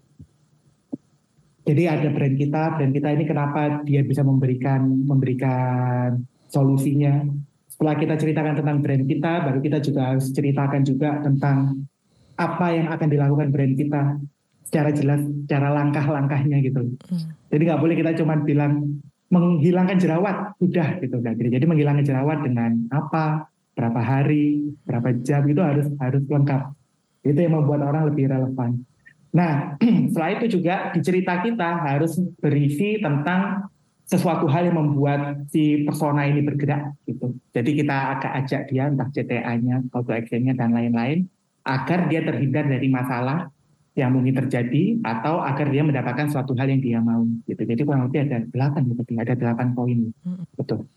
jadi 1.63 1.95
ada 1.95 2.07
brand 2.11 2.35
kita, 2.35 2.75
brand 2.75 2.91
kita 2.91 3.07
ini 3.15 3.23
kenapa 3.23 3.83
dia 3.87 4.03
bisa 4.03 4.19
memberikan 4.19 4.83
memberikan 4.83 6.19
solusinya. 6.51 7.23
Setelah 7.71 7.95
kita 7.97 8.13
ceritakan 8.19 8.53
tentang 8.59 8.77
brand 8.83 9.03
kita, 9.07 9.33
baru 9.47 9.59
kita 9.63 9.79
juga 9.79 10.13
harus 10.13 10.27
ceritakan 10.35 10.83
juga 10.83 11.23
tentang 11.23 11.87
apa 12.35 12.67
yang 12.75 12.91
akan 12.91 13.07
dilakukan 13.07 13.47
brand 13.49 13.73
kita 13.79 14.19
secara 14.67 14.89
jelas, 14.91 15.23
secara 15.23 15.71
langkah-langkahnya 15.71 16.59
gitu. 16.67 16.83
Hmm. 17.07 17.31
Jadi 17.47 17.61
nggak 17.63 17.81
boleh 17.81 17.95
kita 17.95 18.11
cuma 18.19 18.37
bilang 18.43 18.99
menghilangkan 19.31 19.97
jerawat, 19.97 20.59
udah 20.59 20.99
gitu 20.99 21.17
kan. 21.23 21.33
Jadi 21.39 21.65
menghilangkan 21.65 22.05
jerawat 22.05 22.43
dengan 22.43 22.91
apa, 22.91 23.47
berapa 23.73 24.01
hari, 24.03 24.75
berapa 24.83 25.15
jam 25.23 25.47
itu 25.47 25.63
harus 25.63 25.87
harus 25.97 26.21
lengkap. 26.27 26.75
Itu 27.23 27.39
yang 27.39 27.55
membuat 27.55 27.87
orang 27.87 28.11
lebih 28.11 28.27
relevan. 28.29 28.83
Nah, 29.33 29.75
setelah 30.13 30.31
itu 30.37 30.61
juga 30.61 30.93
di 30.93 31.01
cerita 31.01 31.41
kita 31.41 31.81
harus 31.83 32.21
berisi 32.37 33.01
tentang 33.01 33.67
sesuatu 34.03 34.45
hal 34.45 34.69
yang 34.69 34.77
membuat 34.77 35.49
si 35.49 35.81
persona 35.87 36.27
ini 36.29 36.45
bergerak 36.45 36.93
gitu. 37.09 37.33
Jadi 37.55 37.71
kita 37.81 37.97
agak 38.19 38.31
ajak 38.45 38.61
dia 38.69 38.91
entah 38.91 39.09
CTA-nya, 39.09 39.89
call 39.89 40.05
to 40.05 40.13
action-nya 40.13 40.53
dan 40.53 40.75
lain-lain 40.75 41.25
agar 41.63 42.11
dia 42.11 42.21
terhindar 42.21 42.67
dari 42.67 42.91
masalah 42.91 43.47
yang 43.93 44.09
mungkin 44.09 44.33
terjadi 44.33 44.97
atau 45.05 45.37
agar 45.37 45.69
dia 45.69 45.85
mendapatkan 45.85 46.25
suatu 46.33 46.57
hal 46.57 46.65
yang 46.65 46.81
dia 46.81 46.99
mau 46.99 47.23
gitu. 47.45 47.61
Jadi 47.61 47.81
kurang 47.85 48.09
lebih 48.09 48.25
ada 48.25 48.41
delapan 48.49 48.81
gitu, 48.89 49.01
ada 49.21 49.33
delapan 49.37 49.67
poin. 49.77 49.99
Hmm. 50.25 50.43
Betul. 50.57 50.89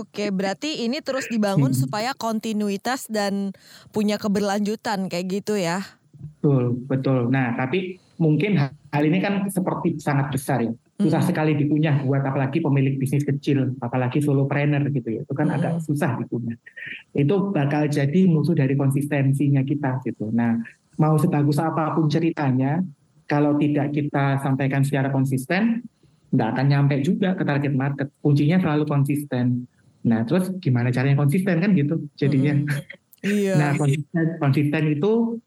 Oke, 0.00 0.32
berarti 0.38 0.88
ini 0.88 1.04
terus 1.04 1.28
dibangun 1.28 1.76
hmm. 1.76 1.80
supaya 1.86 2.16
kontinuitas 2.16 3.06
dan 3.12 3.52
punya 3.92 4.16
keberlanjutan 4.16 5.12
kayak 5.12 5.26
gitu 5.28 5.60
ya. 5.60 5.84
Betul, 6.16 6.64
betul. 6.86 7.18
Nah, 7.28 7.58
tapi 7.58 7.98
mungkin 8.16 8.56
hal 8.60 9.02
ini 9.04 9.18
kan 9.20 9.44
seperti 9.48 10.00
sangat 10.00 10.32
besar 10.32 10.64
ya. 10.64 10.72
Susah 10.96 11.20
mm. 11.20 11.28
sekali 11.28 11.52
dikunyah 11.60 12.08
buat 12.08 12.24
apalagi 12.24 12.64
pemilik 12.64 12.96
bisnis 12.96 13.20
kecil, 13.20 13.76
apalagi 13.84 14.24
solopreneur 14.24 14.88
gitu 14.88 15.20
ya. 15.20 15.20
Itu 15.28 15.36
kan 15.36 15.52
mm. 15.52 15.56
agak 15.60 15.72
susah 15.84 16.16
dikunyah. 16.16 16.56
Itu 17.12 17.52
bakal 17.52 17.92
jadi 17.92 18.24
musuh 18.24 18.56
dari 18.56 18.72
konsistensinya 18.72 19.60
kita 19.60 20.00
gitu. 20.08 20.32
Nah, 20.32 20.56
mau 20.96 21.20
sebagus 21.20 21.60
apa 21.60 21.92
pun 21.92 22.08
ceritanya, 22.08 22.80
kalau 23.28 23.60
tidak 23.60 23.92
kita 23.92 24.40
sampaikan 24.40 24.80
secara 24.80 25.12
konsisten, 25.12 25.84
nggak 26.32 26.48
akan 26.56 26.66
nyampe 26.72 26.96
juga 27.04 27.36
ke 27.36 27.44
target 27.44 27.74
market. 27.76 28.08
Kuncinya 28.24 28.56
selalu 28.56 28.88
konsisten. 28.88 29.68
Nah, 30.06 30.24
terus 30.24 30.48
gimana 30.64 30.88
caranya 30.88 31.20
konsisten 31.20 31.60
kan 31.60 31.76
gitu 31.76 32.08
jadinya. 32.16 32.56
Mm. 32.64 32.68
Iya. 33.26 33.58
Nah, 33.58 33.70
konsisten, 33.74 34.26
konsisten 34.38 34.82
itu 34.92 35.40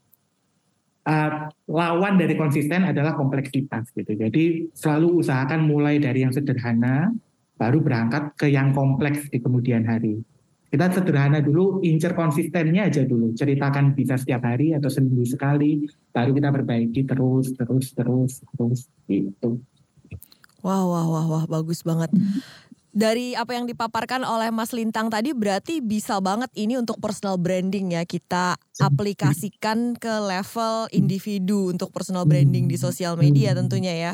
uh, 1.09 1.49
lawan 1.65 2.21
dari 2.21 2.37
konsisten 2.37 2.85
adalah 2.85 3.17
kompleksitas 3.17 3.89
gitu. 3.97 4.13
Jadi 4.13 4.69
selalu 4.77 5.25
usahakan 5.25 5.65
mulai 5.65 5.97
dari 5.97 6.21
yang 6.21 6.31
sederhana, 6.31 7.09
baru 7.57 7.81
berangkat 7.81 8.37
ke 8.37 8.47
yang 8.53 8.71
kompleks 8.71 9.27
di 9.33 9.41
kemudian 9.41 9.83
hari. 9.89 10.21
Kita 10.69 10.85
sederhana 10.93 11.41
dulu, 11.41 11.81
incer 11.81 12.13
konsistennya 12.13 12.85
aja 12.85 13.01
dulu. 13.01 13.33
Ceritakan 13.33 13.97
bisa 13.97 14.21
setiap 14.21 14.45
hari 14.45 14.77
atau 14.77 14.85
seminggu 14.85 15.25
sekali, 15.25 15.89
baru 16.13 16.29
kita 16.29 16.53
perbaiki 16.53 17.01
terus, 17.09 17.57
terus, 17.57 17.89
terus, 17.97 18.33
terus 18.53 18.81
gitu. 19.09 19.57
Wah, 20.61 20.85
wah, 20.85 21.09
wah, 21.09 21.25
wah, 21.25 21.43
bagus 21.49 21.81
banget 21.81 22.13
dari 22.99 23.31
apa 23.31 23.55
yang 23.55 23.63
dipaparkan 23.63 24.27
oleh 24.27 24.51
Mas 24.51 24.75
Lintang 24.75 25.07
tadi 25.07 25.31
berarti 25.31 25.79
bisa 25.79 26.19
banget 26.19 26.51
ini 26.59 26.75
untuk 26.75 26.99
personal 26.99 27.39
branding 27.39 27.95
ya 27.95 28.03
kita 28.03 28.59
aplikasikan 28.75 29.95
ke 29.95 30.19
level 30.19 30.91
individu 30.91 31.71
untuk 31.71 31.95
personal 31.95 32.27
branding 32.27 32.67
di 32.67 32.75
sosial 32.75 33.15
media 33.15 33.55
tentunya 33.55 33.95
ya. 33.95 34.13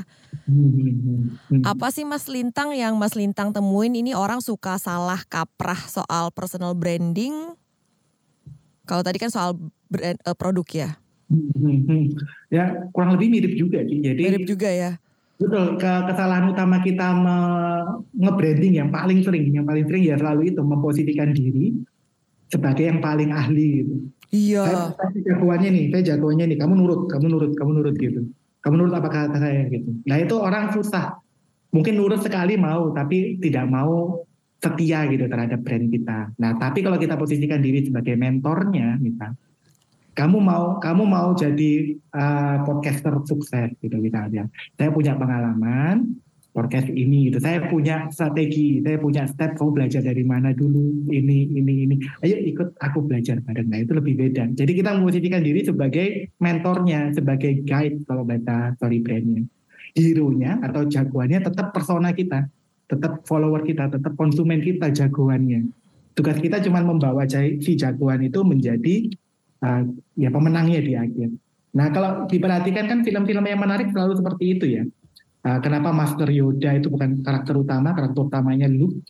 Apa 1.66 1.90
sih 1.90 2.06
Mas 2.06 2.30
Lintang 2.30 2.78
yang 2.78 2.94
Mas 3.02 3.18
Lintang 3.18 3.50
temuin 3.50 3.98
ini 3.98 4.14
orang 4.14 4.38
suka 4.46 4.78
salah 4.78 5.26
kaprah 5.26 5.82
soal 5.90 6.30
personal 6.30 6.78
branding? 6.78 7.58
Kalau 8.86 9.02
tadi 9.02 9.18
kan 9.18 9.34
soal 9.34 9.58
brand, 9.90 10.22
uh, 10.30 10.38
produk 10.38 10.68
ya. 10.70 10.90
Ya 12.54 12.86
kurang 12.94 13.18
lebih 13.18 13.34
mirip 13.34 13.58
juga 13.58 13.82
Jadi 13.82 14.22
mirip 14.22 14.46
juga 14.46 14.70
ya 14.70 15.02
Betul, 15.36 15.76
ke 15.76 15.92
kesalahan 16.08 16.48
utama 16.48 16.80
kita 16.80 17.12
nge-branding 18.16 18.80
yang 18.80 18.88
paling 18.88 19.20
sering, 19.20 19.52
yang 19.52 19.68
paling 19.68 19.84
sering 19.84 20.04
ya 20.08 20.16
selalu 20.16 20.56
itu 20.56 20.64
memposisikan 20.64 21.36
diri 21.36 21.76
sebagai 22.48 22.88
yang 22.88 23.04
paling 23.04 23.36
ahli 23.36 23.84
gitu. 23.84 23.96
Iya. 24.32 24.64
Saya, 24.64 24.78
saya 24.96 25.20
jagoannya 25.36 25.70
nih, 25.76 25.86
saya 25.92 26.04
jagoannya 26.16 26.46
nih, 26.56 26.58
kamu 26.60 26.74
nurut, 26.80 27.02
kamu 27.12 27.26
nurut, 27.28 27.52
kamu 27.52 27.72
nurut 27.76 27.96
gitu. 28.00 28.22
Kamu 28.64 28.76
nurut 28.80 28.94
apa 28.96 29.10
kata 29.12 29.38
saya 29.38 29.68
gitu. 29.70 29.92
Nah 30.08 30.18
itu 30.24 30.36
orang 30.40 30.72
susah. 30.72 31.20
Mungkin 31.76 32.00
nurut 32.00 32.24
sekali 32.24 32.56
mau, 32.56 32.96
tapi 32.96 33.36
tidak 33.44 33.68
mau 33.68 34.24
setia 34.64 35.04
gitu 35.12 35.28
terhadap 35.28 35.60
brand 35.62 35.92
kita. 35.92 36.32
Nah 36.40 36.56
tapi 36.56 36.80
kalau 36.80 36.96
kita 36.96 37.20
posisikan 37.20 37.60
diri 37.60 37.84
sebagai 37.84 38.16
mentornya, 38.16 38.96
misal, 39.04 39.36
kamu 40.16 40.38
mau 40.40 40.80
kamu 40.80 41.04
mau 41.04 41.36
jadi 41.36 42.00
uh, 42.16 42.64
podcaster 42.64 43.14
sukses 43.28 43.76
gitu 43.84 44.00
misalnya 44.00 44.48
saya 44.80 44.90
punya 44.90 45.14
pengalaman 45.20 46.16
podcast 46.56 46.88
ini 46.88 47.28
gitu. 47.28 47.44
Saya 47.44 47.68
punya 47.68 48.08
strategi 48.16 48.80
saya 48.80 48.96
punya 48.96 49.28
step 49.28 49.60
kamu 49.60 49.76
belajar 49.76 50.00
dari 50.00 50.24
mana 50.24 50.56
dulu 50.56 51.12
ini 51.12 51.52
ini 51.52 51.74
ini. 51.84 51.96
Ayo 52.24 52.40
ikut 52.40 52.80
aku 52.80 53.04
belajar 53.04 53.44
bareng. 53.44 53.68
Nah 53.68 53.84
itu 53.84 53.92
lebih 53.92 54.16
beda. 54.16 54.56
Jadi 54.56 54.72
kita 54.72 54.96
memposisikan 54.96 55.44
diri 55.44 55.68
sebagai 55.68 56.32
mentornya 56.40 57.12
sebagai 57.12 57.68
guide 57.68 58.08
kalau 58.08 58.24
baca 58.24 58.72
story 58.80 59.04
brandnya. 59.04 59.44
Hero-nya 59.96 60.64
atau 60.64 60.88
jagoannya 60.88 61.44
tetap 61.44 61.76
persona 61.76 62.16
kita 62.16 62.48
tetap 62.86 63.26
follower 63.26 63.66
kita 63.66 63.92
tetap 63.92 64.14
konsumen 64.16 64.64
kita 64.64 64.94
jagoannya. 64.94 65.68
Tugas 66.16 66.40
kita 66.40 66.64
cuma 66.64 66.80
membawa 66.80 67.28
si 67.28 67.76
jagoan 67.76 68.24
itu 68.24 68.40
menjadi 68.48 69.12
uh, 69.66 69.82
ya 70.14 70.30
pemenangnya 70.30 70.80
di 70.86 70.94
akhir. 70.94 71.30
Nah 71.76 71.90
kalau 71.90 72.30
diperhatikan 72.30 72.86
kan 72.86 73.00
film-film 73.02 73.44
yang 73.50 73.60
menarik 73.60 73.90
selalu 73.90 74.22
seperti 74.22 74.46
itu 74.54 74.66
ya. 74.70 74.84
Uh, 75.46 75.60
kenapa 75.62 75.90
Master 75.94 76.30
Yoda 76.30 76.78
itu 76.78 76.90
bukan 76.90 77.22
karakter 77.26 77.58
utama, 77.58 77.98
karakter 77.98 78.22
utamanya 78.22 78.70
Luke. 78.70 79.02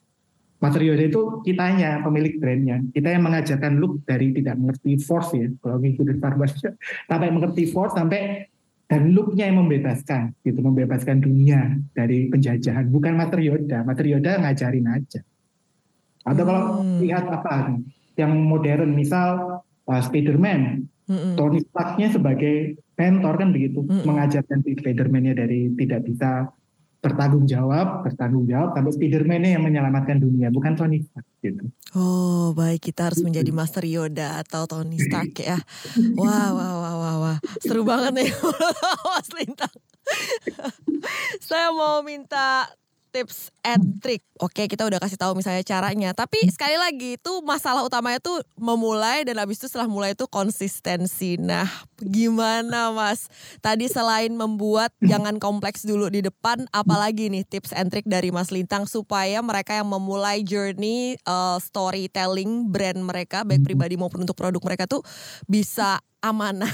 Master 0.63 0.81
Yoda 0.81 1.03
itu 1.11 1.43
kitanya 1.43 1.99
pemilik 2.01 2.39
brandnya. 2.39 2.79
Kita 2.95 3.11
yang 3.11 3.27
mengajarkan 3.27 3.77
Luke 3.77 4.01
dari 4.07 4.31
tidak 4.31 4.55
mengerti 4.55 4.97
Force 5.03 5.35
ya. 5.35 5.51
Kalau 5.59 5.77
ngikutin 5.83 6.15
Star 6.17 6.33
Wars 6.39 6.55
sampai 7.11 7.29
mengerti 7.29 7.63
Force 7.69 7.93
sampai 7.93 8.47
dan 8.85 9.17
Luke-nya 9.17 9.49
yang 9.49 9.65
membebaskan 9.65 10.37
gitu, 10.45 10.61
membebaskan 10.61 11.17
dunia 11.17 11.73
dari 11.97 12.29
penjajahan. 12.29 12.85
Bukan 12.89 13.17
Master 13.17 13.41
Yoda. 13.41 13.81
Master 13.81 14.05
Yoda 14.05 14.31
ngajarin 14.45 14.87
aja. 14.89 15.21
Atau 16.25 16.43
kalau 16.45 16.63
hmm. 16.81 17.01
lihat 17.01 17.25
apa 17.29 17.77
yang 18.17 18.31
modern, 18.45 18.93
misal 18.93 19.61
uh, 19.89 20.01
Spider-Man. 20.01 20.89
Mm-hmm. 21.05 21.33
Tony 21.37 21.61
Stark-nya 21.61 22.09
sebagai 22.09 22.81
mentor 22.97 23.33
kan 23.37 23.49
begitu, 23.53 23.85
mm-hmm. 23.85 24.09
mengajarkan 24.09 24.59
si 24.65 24.73
Spider-Man-nya 24.73 25.33
dari 25.37 25.69
tidak 25.77 26.01
bisa 26.09 26.49
bertanggung 27.05 27.45
jawab, 27.45 28.01
bertanggung 28.01 28.49
jawab, 28.49 28.73
sampai 28.73 28.89
Spider-Man-nya 28.97 29.61
yang 29.61 29.63
menyelamatkan 29.63 30.17
dunia, 30.17 30.49
bukan 30.49 30.73
Tony 30.73 31.05
Stark 31.05 31.29
gitu. 31.45 31.69
Oh 31.93 32.57
baik, 32.57 32.89
kita 32.89 33.13
harus 33.13 33.21
menjadi 33.21 33.53
Master 33.53 33.85
Yoda 33.85 34.41
atau 34.41 34.65
Tony 34.65 34.97
Stark 34.97 35.37
ya. 35.37 35.61
Wah, 36.17 36.49
wah, 36.49 36.73
wah, 36.81 36.95
wah, 36.97 37.15
wah. 37.21 37.37
Seru 37.61 37.85
banget 37.85 38.25
nih 38.25 38.29
Mas 39.13 39.29
Lintang. 39.37 39.75
Saya 41.45 41.69
mau 41.69 42.01
minta 42.01 42.73
tips 43.15 43.47
and 43.63 44.03
trick. 44.03 44.19
Oke, 44.43 44.67
kita 44.67 44.83
udah 44.83 44.99
kasih 44.99 45.15
tahu 45.15 45.39
misalnya 45.39 45.63
caranya. 45.63 46.11
Tapi 46.11 46.51
sekali 46.51 46.75
lagi 46.75 47.15
itu 47.15 47.33
masalah 47.47 47.87
utamanya 47.87 48.19
tuh 48.19 48.43
memulai 48.59 49.23
dan 49.23 49.39
habis 49.39 49.63
itu 49.63 49.71
setelah 49.71 49.87
mulai 49.87 50.11
itu 50.11 50.27
konsistensi. 50.27 51.39
Nah, 51.39 51.63
gimana 52.03 52.91
Mas? 52.91 53.31
Tadi 53.63 53.87
selain 53.87 54.35
membuat 54.35 54.91
jangan 55.11 55.39
kompleks 55.39 55.87
dulu 55.87 56.11
di 56.11 56.19
depan, 56.19 56.67
apalagi 56.75 57.31
nih 57.31 57.47
tips 57.47 57.71
and 57.71 57.87
trick 57.87 58.03
dari 58.03 58.35
Mas 58.35 58.51
Lintang 58.51 58.83
supaya 58.83 59.39
mereka 59.39 59.71
yang 59.79 59.87
memulai 59.87 60.43
journey 60.43 61.15
uh, 61.23 61.55
storytelling 61.63 62.67
brand 62.67 62.99
mereka 62.99 63.47
baik 63.47 63.63
pribadi 63.63 63.95
maupun 63.95 64.27
untuk 64.27 64.35
produk 64.35 64.59
mereka 64.59 64.91
tuh 64.91 64.99
bisa 65.47 66.03
amanah. 66.19 66.71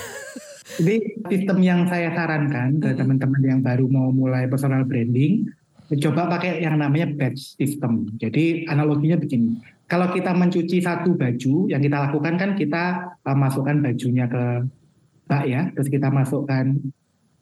Jadi 0.82 0.96
sistem 1.38 1.62
yang 1.62 1.86
saya 1.86 2.10
sarankan 2.18 2.82
ke 2.82 2.98
teman-teman 2.98 3.42
yang 3.46 3.60
baru 3.62 3.86
mau 3.86 4.10
mulai 4.10 4.50
personal 4.50 4.88
branding, 4.90 5.46
coba 6.00 6.32
pakai 6.32 6.64
yang 6.64 6.80
namanya 6.80 7.12
batch 7.12 7.60
system. 7.60 8.08
Jadi 8.16 8.64
analoginya 8.72 9.20
begini, 9.20 9.60
kalau 9.92 10.08
kita 10.08 10.32
mencuci 10.32 10.80
satu 10.80 11.20
baju, 11.20 11.68
yang 11.68 11.84
kita 11.84 11.98
lakukan 12.00 12.40
kan 12.40 12.56
kita 12.56 13.12
uh, 13.28 13.36
masukkan 13.36 13.76
bajunya 13.84 14.24
ke 14.24 14.64
bak 15.28 15.44
ya, 15.52 15.68
terus 15.76 15.92
kita 15.92 16.08
masukkan 16.08 16.80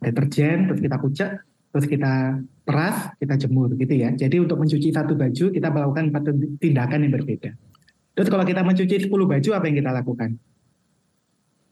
deterjen, 0.02 0.66
terus 0.66 0.82
kita 0.82 0.98
kucek, 0.98 1.30
terus 1.70 1.86
kita 1.86 2.42
peras, 2.66 3.14
kita 3.22 3.38
jemur 3.38 3.70
gitu 3.78 3.94
ya. 3.94 4.10
Jadi 4.18 4.42
untuk 4.42 4.58
mencuci 4.58 4.90
satu 4.90 5.14
baju 5.14 5.46
kita 5.54 5.68
melakukan 5.70 6.10
empat 6.10 6.24
tindakan 6.58 7.06
yang 7.06 7.14
berbeda. 7.14 7.52
Terus 8.18 8.28
kalau 8.34 8.44
kita 8.44 8.66
mencuci 8.66 8.96
10 9.06 9.14
baju 9.14 9.50
apa 9.54 9.66
yang 9.70 9.78
kita 9.80 9.92
lakukan? 9.94 10.30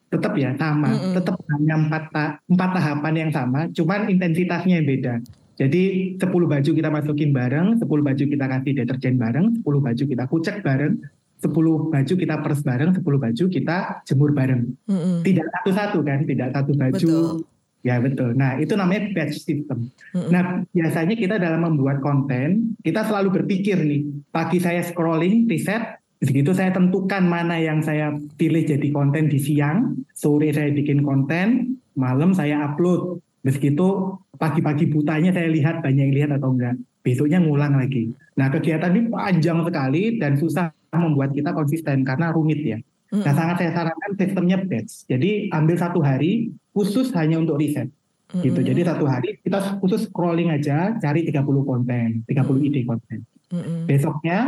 Tetap 0.08 0.34
ya 0.40 0.56
sama, 0.56 0.94
mm 0.94 0.96
-hmm. 0.96 1.13
tetap 1.20 1.36
hanya 1.52 1.76
empat, 1.76 2.04
ta 2.13 2.26
empat 2.48 2.70
tahapan 2.80 3.13
yang 3.18 3.32
sama, 3.34 3.60
cuman 3.74 4.08
intensitasnya 4.08 4.80
yang 4.80 4.88
beda. 4.88 5.13
Jadi 5.58 6.13
10 6.22 6.22
baju 6.22 6.72
kita 6.72 6.89
masukin 6.93 7.34
bareng, 7.34 7.82
10 7.82 7.86
baju 7.89 8.24
kita 8.30 8.46
kasih 8.46 8.72
deterjen 8.78 9.15
bareng, 9.17 9.46
10 9.62 9.65
baju 9.65 10.04
kita 10.06 10.24
kucek 10.30 10.56
bareng, 10.62 10.93
10 11.41 11.93
baju 11.93 12.13
kita 12.13 12.36
peres 12.46 12.62
bareng, 12.62 12.89
10 12.93 13.02
baju 13.02 13.43
kita 13.50 13.78
jemur 14.06 14.32
bareng. 14.38 14.70
Mm 14.86 14.98
-hmm. 14.98 15.15
Tidak 15.26 15.48
satu-satu 15.50 16.00
kan, 16.06 16.20
tidak 16.30 16.50
satu 16.54 16.72
baju. 16.78 17.13
Betul 17.34 17.58
Ya 17.86 18.04
betul. 18.04 18.36
Nah 18.36 18.58
itu 18.58 18.74
namanya 18.74 19.13
batch 19.15 19.48
system. 19.48 19.88
Mm-hmm. 20.12 20.30
Nah 20.34 20.43
biasanya 20.76 21.15
kita 21.15 21.36
dalam 21.39 21.63
membuat 21.63 22.04
konten 22.04 22.76
kita 22.84 23.08
selalu 23.08 23.41
berpikir 23.41 23.80
nih 23.80 24.04
pagi 24.34 24.60
saya 24.60 24.84
scrolling 24.84 25.48
riset, 25.48 25.96
begitu 26.20 26.52
saya 26.52 26.76
tentukan 26.76 27.24
mana 27.24 27.56
yang 27.62 27.80
saya 27.80 28.12
pilih 28.36 28.67
jadi 28.67 28.91
konten 28.91 29.32
di 29.32 29.39
siang, 29.39 30.04
sore 30.12 30.52
saya 30.52 30.74
bikin 30.74 31.06
konten, 31.06 31.80
malam 31.93 32.36
saya 32.36 32.65
upload. 32.67 33.24
Begitu 33.48 34.20
pagi-pagi 34.38 34.86
butanya 34.88 35.34
saya 35.34 35.50
lihat 35.50 35.82
banyak 35.82 36.04
yang 36.10 36.15
lihat 36.15 36.32
atau 36.38 36.54
enggak. 36.54 36.78
Besoknya 37.02 37.41
ngulang 37.41 37.76
lagi. 37.76 38.13
Nah 38.38 38.47
kegiatan 38.54 38.93
ini 38.93 39.10
panjang 39.10 39.60
sekali 39.65 40.21
dan 40.21 40.38
susah 40.38 40.71
membuat 40.93 41.34
kita 41.34 41.52
konsisten 41.52 42.06
karena 42.08 42.32
rumit 42.32 42.62
ya. 42.63 42.80
Mm-hmm. 42.80 43.23
Nah 43.23 43.34
sangat 43.34 43.56
saya 43.63 43.71
sarankan 43.71 44.12
sistemnya 44.19 44.58
batch. 44.60 45.08
Jadi 45.08 45.47
ambil 45.52 45.76
satu 45.80 46.00
hari 46.04 46.52
khusus 46.76 47.12
hanya 47.15 47.39
untuk 47.39 47.60
riset. 47.60 47.88
Mm-hmm. 47.88 48.43
Gitu. 48.43 48.60
Jadi 48.63 48.82
satu 48.84 49.06
hari 49.08 49.30
kita 49.39 49.80
khusus 49.80 50.12
scrolling 50.12 50.52
aja 50.52 50.95
cari 51.00 51.23
30 51.23 51.43
konten, 51.63 52.08
30 52.28 52.36
mm-hmm. 52.36 52.67
ide 52.67 52.82
konten. 52.84 53.19
Mm-hmm. 53.56 53.80
Besoknya 53.88 54.39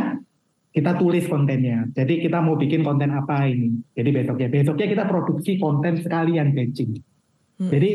kita 0.70 0.92
tulis 1.00 1.24
kontennya. 1.26 1.88
Jadi 1.96 2.22
kita 2.22 2.38
mau 2.44 2.54
bikin 2.60 2.84
konten 2.84 3.10
apa 3.10 3.48
ini. 3.48 3.80
Jadi 3.96 4.10
besoknya 4.12 4.48
besoknya 4.52 4.86
kita 4.86 5.04
produksi 5.08 5.56
konten 5.56 5.98
sekalian 5.98 6.52
batching. 6.52 7.00
Mm-hmm. 7.00 7.70
Jadi 7.72 7.90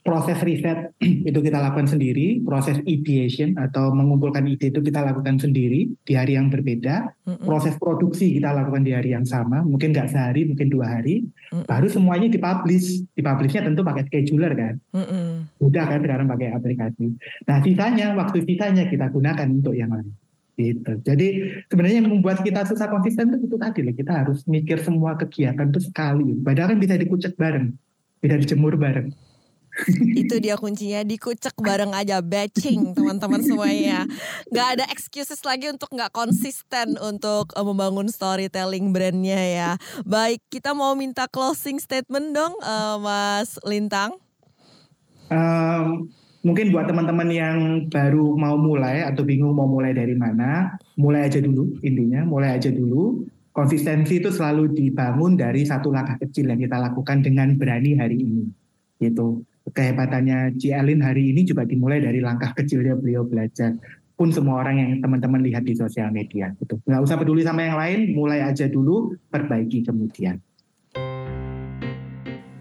proses 0.00 0.38
riset 0.40 0.96
itu 1.28 1.38
kita 1.40 1.60
lakukan 1.60 1.88
sendiri, 1.88 2.40
proses 2.40 2.80
ideation 2.88 3.56
atau 3.60 3.92
mengumpulkan 3.92 4.48
ide 4.48 4.72
itu 4.72 4.80
kita 4.80 5.04
lakukan 5.04 5.36
sendiri 5.36 5.92
di 6.04 6.12
hari 6.16 6.36
yang 6.36 6.48
berbeda, 6.48 7.12
mm-hmm. 7.28 7.44
proses 7.44 7.76
produksi 7.76 8.36
kita 8.40 8.52
lakukan 8.52 8.82
di 8.84 8.92
hari 8.96 9.12
yang 9.12 9.28
sama, 9.28 9.60
mungkin 9.60 9.92
nggak 9.92 10.08
sehari, 10.08 10.48
mungkin 10.48 10.72
dua 10.72 11.00
hari, 11.00 11.28
mm-hmm. 11.28 11.68
baru 11.68 11.86
semuanya 11.92 12.28
dipublish, 12.32 13.04
dipublishnya 13.12 13.68
tentu 13.68 13.84
pakai 13.84 14.02
scheduler 14.08 14.52
kan, 14.56 14.74
mm-hmm. 14.96 15.28
udah 15.60 15.84
kan 15.84 16.00
sekarang 16.00 16.26
pakai 16.28 16.48
aplikasi. 16.56 17.06
Nah 17.44 17.58
sisanya, 17.60 18.06
waktu 18.16 18.38
sisanya 18.44 18.88
kita 18.88 19.12
gunakan 19.12 19.48
untuk 19.52 19.76
yang 19.76 19.92
lain. 19.92 20.12
Gitu. 20.60 20.92
Jadi 21.08 21.28
sebenarnya 21.72 22.04
yang 22.04 22.12
membuat 22.12 22.44
kita 22.44 22.68
susah 22.68 22.92
konsisten 22.92 23.32
itu, 23.32 23.48
itu 23.48 23.56
tadi 23.56 23.80
lah, 23.80 23.96
kita 23.96 24.12
harus 24.12 24.44
mikir 24.44 24.76
semua 24.84 25.16
kegiatan 25.16 25.72
itu 25.72 25.80
sekali, 25.80 26.36
padahal 26.40 26.76
kan 26.76 26.78
bisa 26.80 27.00
dikucek 27.00 27.32
bareng, 27.36 27.72
bisa 28.20 28.36
dijemur 28.36 28.76
bareng 28.76 29.08
itu 30.20 30.42
dia 30.42 30.58
kuncinya 30.58 31.00
dikucek 31.06 31.54
bareng 31.58 31.94
aja 31.94 32.20
batching 32.20 32.92
teman-teman 32.92 33.40
semuanya. 33.40 34.04
Nggak 34.50 34.68
ada 34.76 34.84
excuses 34.90 35.40
lagi 35.46 35.70
untuk 35.70 35.90
nggak 35.94 36.12
konsisten 36.12 36.98
untuk 37.00 37.54
uh, 37.54 37.64
membangun 37.64 38.10
storytelling 38.10 38.90
brandnya 38.90 39.40
ya. 39.40 39.70
Baik 40.02 40.42
kita 40.50 40.74
mau 40.74 40.92
minta 40.98 41.30
closing 41.30 41.78
statement 41.78 42.34
dong 42.34 42.54
uh, 42.60 42.98
Mas 42.98 43.56
Lintang. 43.64 44.18
Um, 45.30 46.10
mungkin 46.42 46.74
buat 46.74 46.90
teman-teman 46.90 47.28
yang 47.30 47.58
baru 47.86 48.34
mau 48.34 48.58
mulai 48.58 49.06
atau 49.06 49.22
bingung 49.22 49.54
mau 49.54 49.70
mulai 49.70 49.94
dari 49.94 50.18
mana 50.18 50.74
mulai 50.98 51.30
aja 51.30 51.38
dulu 51.38 51.78
intinya 51.86 52.26
mulai 52.26 52.58
aja 52.58 52.68
dulu. 52.68 53.24
Konsistensi 53.50 54.22
itu 54.22 54.30
selalu 54.30 54.70
dibangun 54.78 55.34
dari 55.34 55.66
satu 55.66 55.90
langkah 55.90 56.22
kecil 56.22 56.54
yang 56.54 56.62
kita 56.62 56.78
lakukan 56.78 57.18
dengan 57.18 57.58
berani 57.58 57.98
hari 57.98 58.22
ini 58.22 58.46
gitu 59.02 59.42
kehebatannya 59.72 60.58
Cialin 60.58 61.00
hari 61.00 61.32
ini 61.34 61.46
juga 61.46 61.64
dimulai 61.64 62.02
dari 62.02 62.18
langkah 62.18 62.52
kecilnya 62.58 62.98
beliau 62.98 63.24
belajar. 63.24 63.74
Pun 64.18 64.28
semua 64.28 64.60
orang 64.60 64.76
yang 64.76 64.90
teman-teman 65.00 65.40
lihat 65.40 65.64
di 65.64 65.72
sosial 65.72 66.12
media 66.12 66.52
gitu. 66.60 66.76
Nggak 66.84 67.02
usah 67.08 67.16
peduli 67.16 67.40
sama 67.40 67.64
yang 67.64 67.80
lain 67.80 68.12
mulai 68.12 68.44
aja 68.44 68.68
dulu 68.68 69.16
perbaiki 69.32 69.80
kemudian 69.80 70.36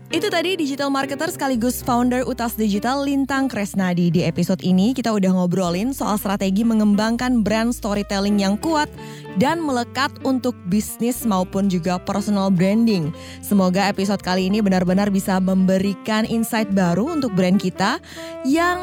itu 0.09 0.25
tadi 0.25 0.57
digital 0.57 0.89
marketer 0.89 1.29
sekaligus 1.29 1.85
founder 1.85 2.25
Utas 2.25 2.57
Digital 2.57 3.05
Lintang 3.05 3.45
Kresnadi. 3.45 4.09
Di 4.09 4.25
episode 4.25 4.57
ini 4.65 4.97
kita 4.97 5.13
udah 5.13 5.37
ngobrolin 5.37 5.93
soal 5.93 6.17
strategi 6.17 6.65
mengembangkan 6.65 7.45
brand 7.45 7.69
storytelling 7.69 8.41
yang 8.41 8.57
kuat 8.57 8.89
dan 9.37 9.61
melekat 9.61 10.09
untuk 10.25 10.57
bisnis 10.65 11.29
maupun 11.29 11.69
juga 11.69 12.01
personal 12.01 12.49
branding. 12.49 13.13
Semoga 13.45 13.85
episode 13.85 14.25
kali 14.25 14.49
ini 14.49 14.65
benar-benar 14.65 15.13
bisa 15.13 15.37
memberikan 15.37 16.25
insight 16.25 16.73
baru 16.73 17.13
untuk 17.13 17.37
brand 17.37 17.61
kita 17.61 18.01
yang 18.49 18.81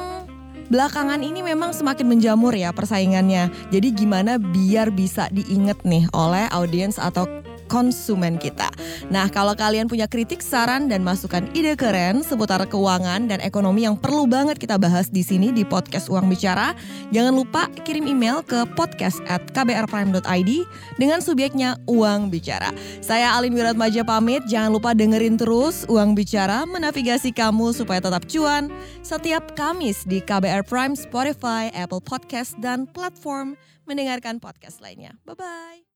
belakangan 0.71 1.27
ini 1.27 1.43
memang 1.43 1.75
semakin 1.75 2.07
menjamur 2.07 2.55
ya 2.55 2.71
persaingannya. 2.71 3.51
Jadi 3.75 3.89
gimana 3.99 4.39
biar 4.39 4.95
bisa 4.95 5.27
diinget 5.35 5.83
nih 5.83 6.07
oleh 6.15 6.47
audiens 6.55 7.03
atau 7.03 7.27
konsumen 7.67 8.39
kita. 8.41 8.71
Nah, 9.13 9.31
kalau 9.31 9.55
kalian 9.55 9.87
punya 9.87 10.07
kritik, 10.09 10.41
saran, 10.43 10.89
dan 10.89 11.03
masukan 11.03 11.47
ide 11.53 11.75
keren 11.75 12.23
seputar 12.25 12.63
keuangan 12.67 13.29
dan 13.31 13.39
ekonomi 13.43 13.85
yang 13.85 13.99
perlu 13.99 14.25
banget 14.27 14.59
kita 14.59 14.81
bahas 14.81 15.11
di 15.13 15.21
sini 15.23 15.53
di 15.53 15.63
podcast 15.63 16.09
Uang 16.09 16.27
Bicara, 16.31 16.73
jangan 17.15 17.35
lupa 17.35 17.69
kirim 17.85 18.07
email 18.09 18.41
ke 18.43 18.65
podcast 18.75 19.21
at 19.27 19.43
kbrprime.id 19.53 20.51
dengan 20.97 21.19
subjeknya 21.21 21.79
Uang 21.91 22.33
Bicara. 22.33 22.73
Saya 23.05 23.37
Alin 23.37 23.55
Wiratmaja 23.55 24.03
pamit, 24.07 24.43
jangan 24.49 24.75
lupa 24.75 24.97
dengerin 24.97 25.39
terus 25.39 25.85
Uang 25.87 26.17
Bicara 26.17 26.65
menavigasi 26.65 27.31
kamu 27.31 27.77
supaya 27.77 28.01
tetap 28.01 28.25
cuan 28.31 28.73
setiap 29.05 29.55
Kamis 29.55 30.03
di 30.07 30.19
KBR 30.23 30.67
Prime, 30.67 30.95
Spotify, 30.99 31.71
Apple 31.75 32.03
Podcast, 32.03 32.59
dan 32.59 32.89
platform 32.91 33.55
mendengarkan 33.87 34.43
podcast 34.43 34.83
lainnya. 34.83 35.15
Bye-bye. 35.25 35.87